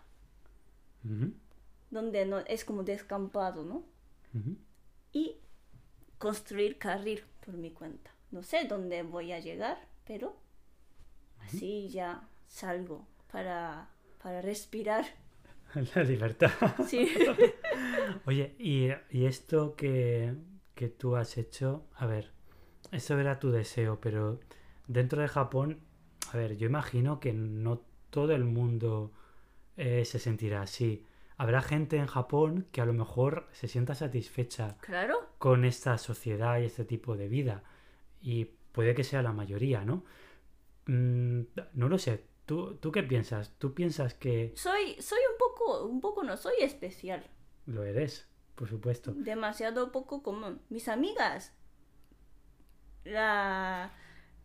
donde 1.89 2.25
no 2.25 2.39
es 2.39 2.65
como 2.65 2.83
descampado, 2.83 3.63
¿no? 3.63 3.83
Y 5.11 5.37
construir 6.17 6.77
carril 6.77 7.23
por 7.45 7.55
mi 7.55 7.71
cuenta. 7.71 8.11
No 8.31 8.43
sé 8.43 8.65
dónde 8.65 9.03
voy 9.03 9.31
a 9.31 9.39
llegar, 9.39 9.87
pero 10.05 10.35
así 11.39 11.89
ya 11.89 12.27
salgo 12.47 13.07
para, 13.31 13.89
para 14.21 14.41
respirar. 14.41 15.05
La 15.95 16.03
libertad. 16.03 16.51
Sí. 16.87 17.09
Oye, 18.25 18.55
y, 18.59 18.89
y 19.11 19.25
esto 19.25 19.75
que, 19.75 20.35
que 20.75 20.89
tú 20.89 21.15
has 21.15 21.37
hecho, 21.37 21.85
a 21.95 22.05
ver, 22.05 22.31
eso 22.91 23.19
era 23.19 23.39
tu 23.39 23.51
deseo, 23.51 23.99
pero 24.01 24.39
dentro 24.87 25.21
de 25.21 25.27
Japón, 25.27 25.79
a 26.31 26.37
ver, 26.37 26.57
yo 26.57 26.67
imagino 26.67 27.19
que 27.19 27.33
no 27.33 27.81
todo 28.09 28.33
el 28.33 28.43
mundo 28.43 29.11
eh, 29.77 30.05
se 30.05 30.19
sentirá 30.19 30.61
así. 30.61 31.05
Habrá 31.37 31.61
gente 31.61 31.97
en 31.97 32.07
Japón 32.07 32.67
que 32.71 32.81
a 32.81 32.85
lo 32.85 32.93
mejor 32.93 33.47
se 33.53 33.67
sienta 33.67 33.95
satisfecha 33.95 34.77
claro. 34.81 35.15
con 35.37 35.63
esta 35.63 35.97
sociedad 35.97 36.59
y 36.59 36.65
este 36.65 36.83
tipo 36.85 37.15
de 37.15 37.27
vida. 37.29 37.63
Y 38.21 38.45
puede 38.73 38.93
que 38.93 39.03
sea 39.05 39.21
la 39.21 39.31
mayoría, 39.31 39.85
¿no? 39.85 40.03
Mm, 40.87 41.41
no 41.73 41.87
lo 41.89 41.97
sé. 41.97 42.25
¿Tú, 42.45 42.75
¿Tú 42.75 42.91
qué 42.91 43.03
piensas? 43.03 43.53
¿Tú 43.59 43.73
piensas 43.73 44.15
que 44.15 44.51
Soy, 44.55 44.95
soy 44.99 45.19
un 45.31 45.37
poco, 45.37 45.85
un 45.85 46.01
poco 46.01 46.23
no 46.23 46.35
soy 46.35 46.55
especial. 46.61 47.23
lo 47.67 47.83
eres? 47.83 48.27
Por 48.55 48.67
supuesto. 48.67 49.13
Demasiado 49.15 49.91
poco 49.93 50.21
común. 50.23 50.59
Mis 50.69 50.89
amigas, 50.89 51.53
la, 53.09 53.91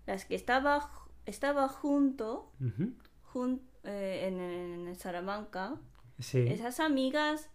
las 0.07 0.25
que 0.25 0.35
estaba, 0.35 0.91
estaba 1.27 1.69
junto, 1.69 2.53
jun- 3.33 3.63
eh, 3.85 4.27
en, 4.29 4.41
en 4.89 4.97
Salamanca, 4.97 5.81
Sí. 6.21 6.39
esas 6.49 6.79
amigas 6.81 7.51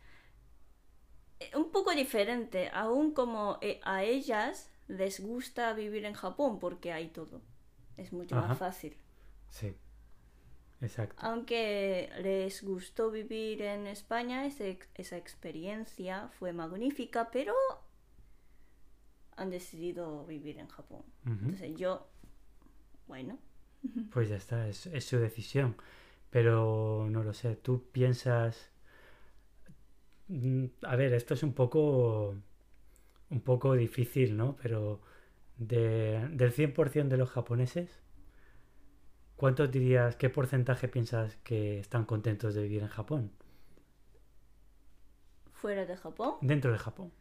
eh, 1.40 1.52
un 1.56 1.72
poco 1.72 1.92
diferente, 1.94 2.70
aún 2.74 3.14
como 3.14 3.58
eh, 3.62 3.80
a 3.84 4.04
ellas 4.04 4.70
les 4.88 5.20
gusta 5.20 5.74
vivir 5.74 6.06
en 6.06 6.14
Japón 6.14 6.60
porque 6.60 6.92
hay 6.92 7.10
todo. 7.10 7.42
Es 7.98 8.12
mucho 8.14 8.38
Ajá. 8.38 8.48
más 8.50 8.58
fácil. 8.58 8.98
Sí. 9.50 9.76
Exacto. 10.82 11.16
Aunque 11.20 12.10
les 12.22 12.64
gustó 12.64 13.12
vivir 13.12 13.62
en 13.62 13.86
España, 13.88 14.46
ese 14.46 14.80
esa 14.96 15.18
experiencia 15.18 16.30
fue 16.40 16.54
magnífica, 16.54 17.30
pero 17.32 17.54
han 19.40 19.50
decidido 19.50 20.26
vivir 20.26 20.60
en 20.60 20.68
Japón. 20.68 21.04
Entonces 21.26 21.76
yo, 21.78 22.08
bueno, 23.08 23.40
Pues 24.12 24.30
ya 24.30 24.36
está, 24.36 24.68
es, 24.68 24.86
es 24.88 25.06
su 25.06 25.18
decisión. 25.20 25.76
Pero 26.30 27.08
no 27.10 27.24
lo 27.24 27.34
sé, 27.34 27.56
tú 27.56 27.84
piensas... 27.92 28.72
Mm, 30.28 30.66
A 30.84 30.96
ver, 30.96 31.14
esto 31.14 31.34
es 31.34 31.44
un 31.44 31.54
poco... 31.54 32.36
Un 33.30 33.42
poco 33.42 33.74
difícil, 33.76 34.38
¿no? 34.38 34.58
Pero 34.62 35.02
de, 35.58 36.30
del 36.34 36.54
100% 36.54 37.10
de 37.10 37.18
los 37.18 37.32
japoneses, 37.32 38.02
¿cuántos 39.38 39.72
dirías, 39.72 40.16
qué 40.18 40.30
porcentaje 40.30 40.88
piensas 40.88 41.36
que 41.38 41.80
están 41.80 42.06
contentos 42.06 42.54
de 42.54 42.62
vivir 42.62 42.84
en 42.84 42.90
Japón? 42.90 43.32
fuera 45.52 45.86
de 45.86 45.96
Japón, 45.98 46.36
Dentro 46.42 46.72
de 46.74 46.78
Japón. 46.80 47.12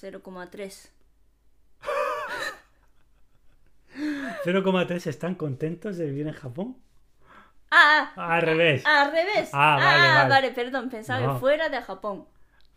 0,3. 0.00 0.90
0,3 4.52 5.06
están 5.06 5.34
contentos 5.34 5.96
de 5.96 6.06
vivir 6.06 6.26
en 6.26 6.34
Japón. 6.34 6.76
Ah, 7.70 8.12
Al 8.16 8.42
revés. 8.42 8.84
al 8.84 9.12
revés. 9.12 9.50
Ah, 9.52 9.76
vale, 9.78 10.28
vale. 10.28 10.50
perdón, 10.50 10.90
pensaba 10.90 11.20
No. 11.20 11.34
que 11.34 11.40
fuera 11.40 11.68
de 11.68 11.80
Japón. 11.82 12.26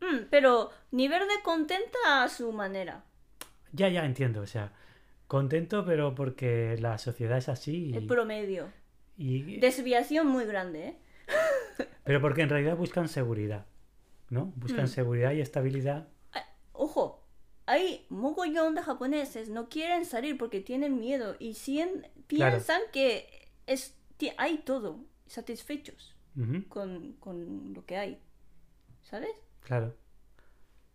Mm, 0.00 0.24
pero 0.30 0.70
nivel 0.90 1.20
de 1.28 1.42
contenta 1.42 2.24
a 2.24 2.28
su 2.28 2.50
manera. 2.52 3.04
Ya, 3.72 3.88
ya 3.88 4.04
entiendo, 4.04 4.40
o 4.40 4.46
sea, 4.46 4.72
contento 5.26 5.84
pero 5.84 6.14
porque 6.14 6.76
la 6.80 6.98
sociedad 6.98 7.38
es 7.38 7.48
así. 7.48 7.86
y- 7.90 7.96
El 7.96 8.06
promedio. 8.06 8.72
y- 9.16 9.58
Desviación 9.58 10.26
muy 10.26 10.44
grande, 10.44 10.88
¿eh? 10.88 10.96
pero 12.04 12.20
porque 12.20 12.42
en 12.42 12.48
realidad 12.50 12.76
buscan 12.76 13.08
seguridad, 13.08 13.66
¿no? 14.30 14.52
Buscan 14.56 14.84
Mm. 14.84 14.88
seguridad 14.88 15.32
y 15.32 15.40
estabilidad. 15.40 16.08
Ojo, 16.72 17.24
hay 17.66 18.04
mogollón 18.10 18.74
de 18.74 18.82
japoneses 18.82 19.48
no 19.48 19.68
quieren 19.68 20.04
salir 20.04 20.36
porque 20.36 20.60
tienen 20.60 20.98
miedo 20.98 21.36
y 21.38 21.54
sien- 21.54 22.08
Claro. 22.26 22.56
piensan 22.56 22.80
que 22.92 23.48
es, 23.66 23.96
hay 24.36 24.58
todo, 24.58 25.04
satisfechos 25.26 26.16
con, 26.68 27.12
con 27.20 27.72
lo 27.74 27.84
que 27.86 27.96
hay. 27.96 28.20
¿Sabes? 29.02 29.30
claro. 29.62 29.94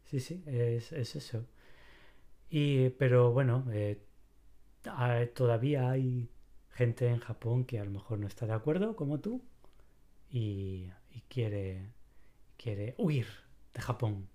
Sí, 0.06 0.20
sí, 0.20 0.44
es, 0.48 0.92
es 0.92 1.15
eso. 1.15 1.46
Y, 2.50 2.89
pero 2.92 3.32
bueno, 3.32 3.63
eh, 3.72 4.02
ah, 4.02 4.09
todavía 5.34 5.89
hay 5.89 6.30
gente 6.72 7.08
en 7.08 7.20
Japón 7.20 7.65
que 7.65 7.80
a 7.80 7.86
lo 7.86 7.92
mejor 7.92 8.20
no 8.20 8.28
está 8.28 8.46
de 8.46 8.54
acuerdo 8.54 8.96
como 8.96 9.20
tú 9.20 9.44
y, 10.30 10.92
y 11.12 11.22
quiere, 11.28 11.92
quiere 12.58 12.96
huir 12.98 13.28
de 13.74 13.82
Japón, 13.82 14.28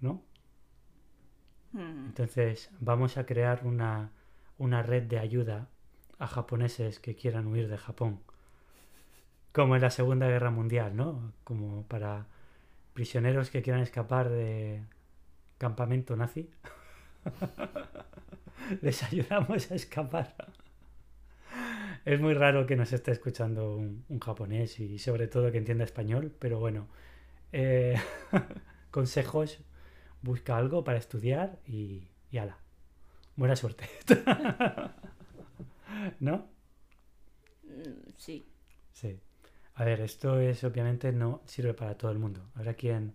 ¿no? 0.00 0.22
Mm. 1.72 2.06
Entonces 2.06 2.70
vamos 2.80 3.18
a 3.18 3.26
crear 3.26 3.66
una, 3.66 4.12
una 4.58 4.82
red 4.82 5.02
de 5.04 5.18
ayuda 5.18 5.68
a 6.18 6.26
japoneses 6.26 6.98
que 7.00 7.14
quieran 7.14 7.46
huir 7.46 7.68
de 7.68 7.76
Japón. 7.76 8.20
Como 9.52 9.76
en 9.76 9.82
la 9.82 9.90
Segunda 9.90 10.28
Guerra 10.28 10.50
Mundial, 10.50 10.96
¿no? 10.96 11.32
Como 11.44 11.86
para 11.86 12.26
prisioneros 12.94 13.50
que 13.50 13.62
quieran 13.62 13.82
escapar 13.82 14.28
de, 14.30 14.82
campamento 15.58 16.16
nazi. 16.16 16.50
Les 18.82 19.02
ayudamos 19.02 19.70
a 19.70 19.74
escapar. 19.74 20.34
Es 22.04 22.20
muy 22.20 22.34
raro 22.34 22.66
que 22.66 22.76
nos 22.76 22.92
esté 22.92 23.10
escuchando 23.12 23.74
un, 23.76 24.04
un 24.08 24.20
japonés 24.20 24.78
y 24.80 24.98
sobre 24.98 25.26
todo 25.28 25.50
que 25.50 25.58
entienda 25.58 25.84
español, 25.84 26.32
pero 26.38 26.58
bueno, 26.60 26.88
eh, 27.52 27.96
consejos, 28.90 29.60
busca 30.22 30.56
algo 30.56 30.84
para 30.84 30.98
estudiar 30.98 31.58
y, 31.66 32.08
y 32.30 32.38
ala. 32.38 32.58
Buena 33.36 33.56
suerte. 33.56 33.86
¿No? 36.20 36.46
Mm, 37.64 38.12
Sí. 38.16 38.46
Sí. 38.92 39.20
A 39.74 39.84
ver, 39.84 40.00
esto 40.00 40.40
es 40.40 40.64
obviamente 40.64 41.12
no 41.12 41.42
sirve 41.46 41.74
para 41.74 41.96
todo 41.98 42.10
el 42.10 42.18
mundo. 42.18 42.50
Habrá 42.54 42.74
quien, 42.74 43.14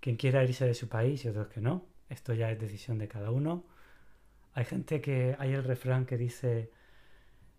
quien 0.00 0.16
quiera 0.16 0.44
irse 0.44 0.66
de 0.66 0.74
su 0.74 0.88
país 0.88 1.24
y 1.24 1.28
otros 1.28 1.48
que 1.48 1.60
no. 1.62 1.86
Esto 2.08 2.34
ya 2.34 2.50
es 2.50 2.58
decisión 2.58 2.98
de 2.98 3.08
cada 3.08 3.30
uno. 3.30 3.64
Hay 4.52 4.64
gente 4.64 5.00
que 5.00 5.36
hay 5.38 5.52
el 5.52 5.64
refrán 5.64 6.06
que 6.06 6.16
dice 6.16 6.70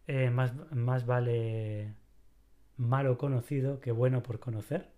eh, 0.08 0.30
más, 0.30 0.54
más 0.72 1.06
vale 1.06 1.94
malo 2.78 3.18
conocido 3.18 3.80
que 3.80 3.92
bueno 3.92 4.24
por 4.24 4.40
conocer. 4.40 4.92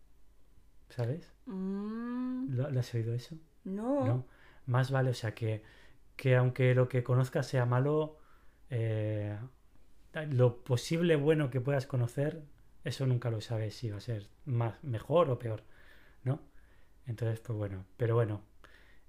¿Sabes? 0.89 1.33
Mm, 1.45 2.55
¿Lo, 2.55 2.69
lo 2.69 2.79
has 2.79 2.93
oído 2.93 3.13
eso? 3.13 3.36
no. 3.65 4.05
¿no? 4.05 4.25
Más 4.65 4.91
vale, 4.91 5.12
o 5.12 5.13
sea, 5.13 5.33
que, 5.33 5.63
que 6.17 6.36
aunque 6.36 6.75
lo 6.75 6.89
que 6.89 7.03
conozcas 7.03 7.47
sea 7.47 7.65
malo, 7.65 8.17
eh, 8.69 9.38
lo 10.29 10.63
posible 10.63 11.15
bueno 11.15 11.49
que 11.49 11.62
puedas 11.62 11.88
conocer, 11.88 12.43
eso 12.83 13.05
nunca 13.05 13.29
lo 13.29 13.39
sabes 13.39 13.75
si 13.75 13.89
va 13.89 13.97
a 13.97 14.01
ser 14.01 14.27
más, 14.45 14.83
mejor 14.83 15.29
o 15.29 15.39
peor, 15.39 15.63
¿no? 16.23 16.41
Entonces, 17.05 17.39
pues 17.39 17.57
bueno, 17.57 17.86
pero 17.95 18.15
bueno, 18.15 18.41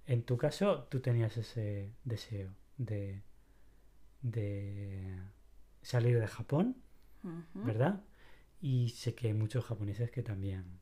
en 0.09 0.23
tu 0.25 0.37
caso 0.37 0.85
tú 0.91 1.01
tenías 1.01 1.37
ese 1.37 1.93
deseo 2.05 2.51
de, 2.79 3.23
de 4.23 5.19
salir 5.83 6.19
de 6.19 6.27
Japón. 6.27 6.77
¿verdad? 7.53 8.01
Y 8.63 8.89
sé 8.91 9.15
que 9.15 9.27
hay 9.29 9.35
muchos 9.35 9.65
japoneses 9.65 10.11
que 10.11 10.23
también 10.23 10.81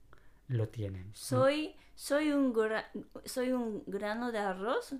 lo 0.49 0.69
tienen. 0.69 1.09
¿no? 1.09 1.15
Soy, 1.15 1.75
soy, 1.97 2.31
un 2.31 2.55
gra- 2.55 2.87
soy 3.25 3.51
un 3.53 3.83
grano 3.87 4.31
de 4.31 4.39
arroz 4.39 4.95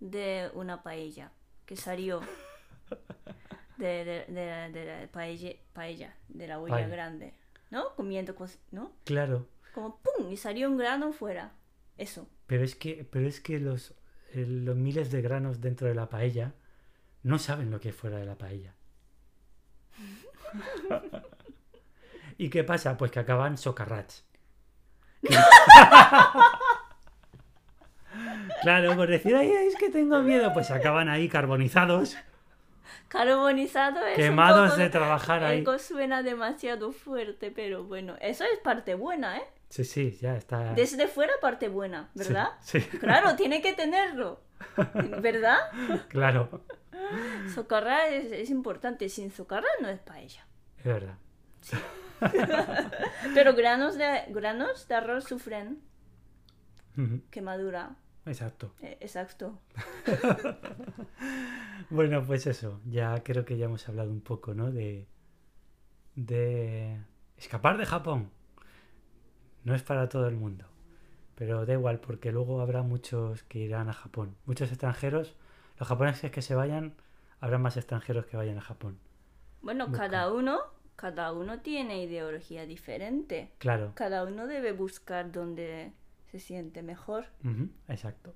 de 0.00 0.50
una 0.54 0.82
paella 0.82 1.30
que 1.66 1.76
salió 1.76 2.20
de, 3.76 4.04
de, 4.04 4.24
de- 4.32 4.70
de 4.72 4.84
la 5.02 5.12
paella, 5.12 5.52
paella, 5.72 6.16
de 6.28 6.48
la 6.48 6.58
olla 6.58 6.72
Paella. 6.74 6.88
grande, 6.88 7.34
¿no? 7.70 7.94
Comiendo, 7.94 8.34
cos- 8.34 8.58
¿no? 8.72 8.92
Claro, 9.04 9.46
Como 9.72 10.00
¡pum! 10.00 10.32
y 10.32 10.36
salió 10.36 10.68
un 10.68 10.78
grano 10.78 11.12
fuera. 11.12 11.52
Eso. 11.96 12.26
Pero 12.48 12.64
es 12.64 12.74
que, 12.74 13.06
pero 13.08 13.28
es 13.28 13.40
que 13.40 13.60
los, 13.60 13.94
eh, 14.32 14.44
los 14.48 14.74
miles 14.74 15.12
de 15.12 15.22
granos 15.22 15.60
dentro 15.60 15.86
de 15.86 15.94
la 15.94 16.08
paella 16.08 16.54
no 17.22 17.38
saben 17.38 17.70
lo 17.70 17.78
que 17.78 17.88
hay 17.88 17.92
fuera 17.94 18.16
de 18.18 18.26
la 18.26 18.36
paella. 18.36 18.74
¿Y 22.38 22.50
qué 22.50 22.64
pasa? 22.64 22.96
Pues 22.96 23.10
que 23.12 23.20
acaban 23.20 23.56
socarrats. 23.58 24.24
claro, 28.62 28.96
por 28.96 29.08
decir, 29.08 29.34
ay, 29.36 29.50
es 29.50 29.76
que 29.76 29.90
tengo 29.90 30.20
miedo, 30.22 30.52
pues 30.52 30.70
acaban 30.70 31.08
ahí 31.08 31.28
carbonizados, 31.28 32.16
Carbonizado 33.08 34.04
es 34.06 34.18
un 34.18 34.22
quemados 34.24 34.70
poco- 34.70 34.82
de 34.82 34.90
trabajar 34.90 35.42
ahí. 35.42 35.58
Algo 35.58 35.78
suena 35.78 36.22
demasiado 36.22 36.92
fuerte, 36.92 37.50
pero 37.50 37.84
bueno, 37.84 38.16
eso 38.20 38.44
es 38.44 38.58
parte 38.60 38.94
buena, 38.94 39.38
¿eh? 39.38 39.44
Sí, 39.68 39.84
sí, 39.84 40.18
ya 40.20 40.36
está. 40.36 40.72
Desde 40.74 41.08
fuera 41.08 41.32
parte 41.40 41.68
buena, 41.68 42.10
Sí, 42.14 42.18
¿verdad? 42.20 42.48
Sí, 42.60 42.80
Claro, 42.80 43.36
tiene 43.36 43.60
que 43.60 43.74
tenerlo, 43.74 44.40
¿verdad? 45.20 45.58
claro, 46.08 46.62
Socarrar 47.54 48.12
es, 48.12 48.32
es 48.32 48.50
importante, 48.50 49.08
sin 49.08 49.30
socarrar 49.30 49.70
no 49.80 49.88
es 49.88 50.00
paella. 50.00 50.46
es 50.78 50.84
verdad. 50.84 51.18
Pero 53.34 53.54
granos 53.54 53.96
de, 53.96 54.24
granos 54.30 54.88
de 54.88 54.94
arroz 54.94 55.24
sufren 55.24 55.80
quemadura. 57.30 57.94
Exacto. 58.26 58.74
Eh, 58.82 58.96
exacto. 59.00 59.60
Bueno, 61.90 62.22
pues 62.26 62.46
eso, 62.46 62.80
ya 62.84 63.22
creo 63.24 63.44
que 63.46 63.56
ya 63.56 63.64
hemos 63.66 63.88
hablado 63.88 64.10
un 64.10 64.20
poco, 64.20 64.52
¿no? 64.52 64.70
De, 64.70 65.06
de 66.16 67.00
escapar 67.36 67.78
de 67.78 67.86
Japón. 67.86 68.30
No 69.68 69.74
es 69.74 69.82
para 69.82 70.08
todo 70.08 70.26
el 70.28 70.36
mundo, 70.36 70.64
pero 71.34 71.66
da 71.66 71.74
igual, 71.74 72.00
porque 72.00 72.32
luego 72.32 72.60
habrá 72.62 72.82
muchos 72.82 73.42
que 73.44 73.58
irán 73.58 73.88
a 73.88 73.92
Japón. 73.92 74.34
Muchos 74.46 74.70
extranjeros, 74.70 75.34
los 75.78 75.86
japoneses 75.88 76.30
que 76.30 76.40
se 76.42 76.54
vayan, 76.54 76.94
habrá 77.40 77.58
más 77.58 77.76
extranjeros 77.76 78.24
que 78.26 78.36
vayan 78.38 78.56
a 78.58 78.62
Japón. 78.62 78.98
Bueno, 79.60 79.88
Busca. 79.88 80.08
cada 80.08 80.32
uno, 80.32 80.58
cada 80.96 81.32
uno 81.32 81.60
tiene 81.60 82.02
ideología 82.02 82.64
diferente. 82.64 83.52
Claro, 83.58 83.92
Cada 83.94 84.24
uno 84.24 84.46
debe 84.46 84.72
buscar 84.72 85.30
donde 85.30 85.92
se 86.30 86.38
siente 86.40 86.82
mejor. 86.82 87.26
exacto. 87.88 88.34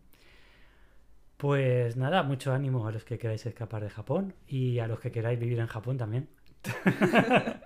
Pues 1.38 1.96
nada, 1.96 2.22
mucho 2.22 2.52
ánimo 2.52 2.86
a 2.86 2.92
los 2.92 3.04
que 3.04 3.18
queráis 3.18 3.44
escapar 3.46 3.82
de 3.82 3.90
Japón 3.90 4.34
y 4.46 4.78
a 4.78 4.86
los 4.86 5.00
que 5.00 5.10
queráis 5.10 5.40
vivir 5.40 5.58
en 5.60 5.66
Japón 5.66 5.96
también. 5.98 6.28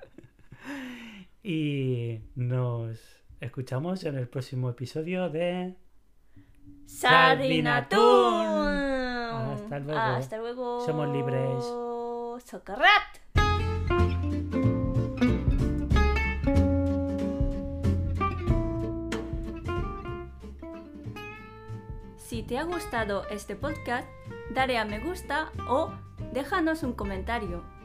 y 1.43 2.21
nos 2.35 3.23
escuchamos 3.41 4.05
en 4.05 4.17
el 4.17 4.29
próximo 4.29 4.71
episodio 4.71 5.29
de... 5.31 5.75
¡Sardinatún! 6.87 7.99
Hasta 9.57 9.79
luego. 9.79 10.01
Hasta 10.01 10.37
luego. 10.39 10.87
Somos 10.87 11.09
libres. 11.09 11.65
¡Socarrat! 12.45 13.27
Si 22.17 22.43
te 22.43 22.59
ha 22.59 22.65
gustado 22.65 23.27
este 23.31 23.57
podcast, 23.57 24.09
dale 24.51 24.79
a 24.79 24.85
me 24.85 25.01
gusta 25.01 25.51
o 25.69 25.93
déjanos 26.33 26.83
un 26.83 26.93
comentario. 26.93 27.76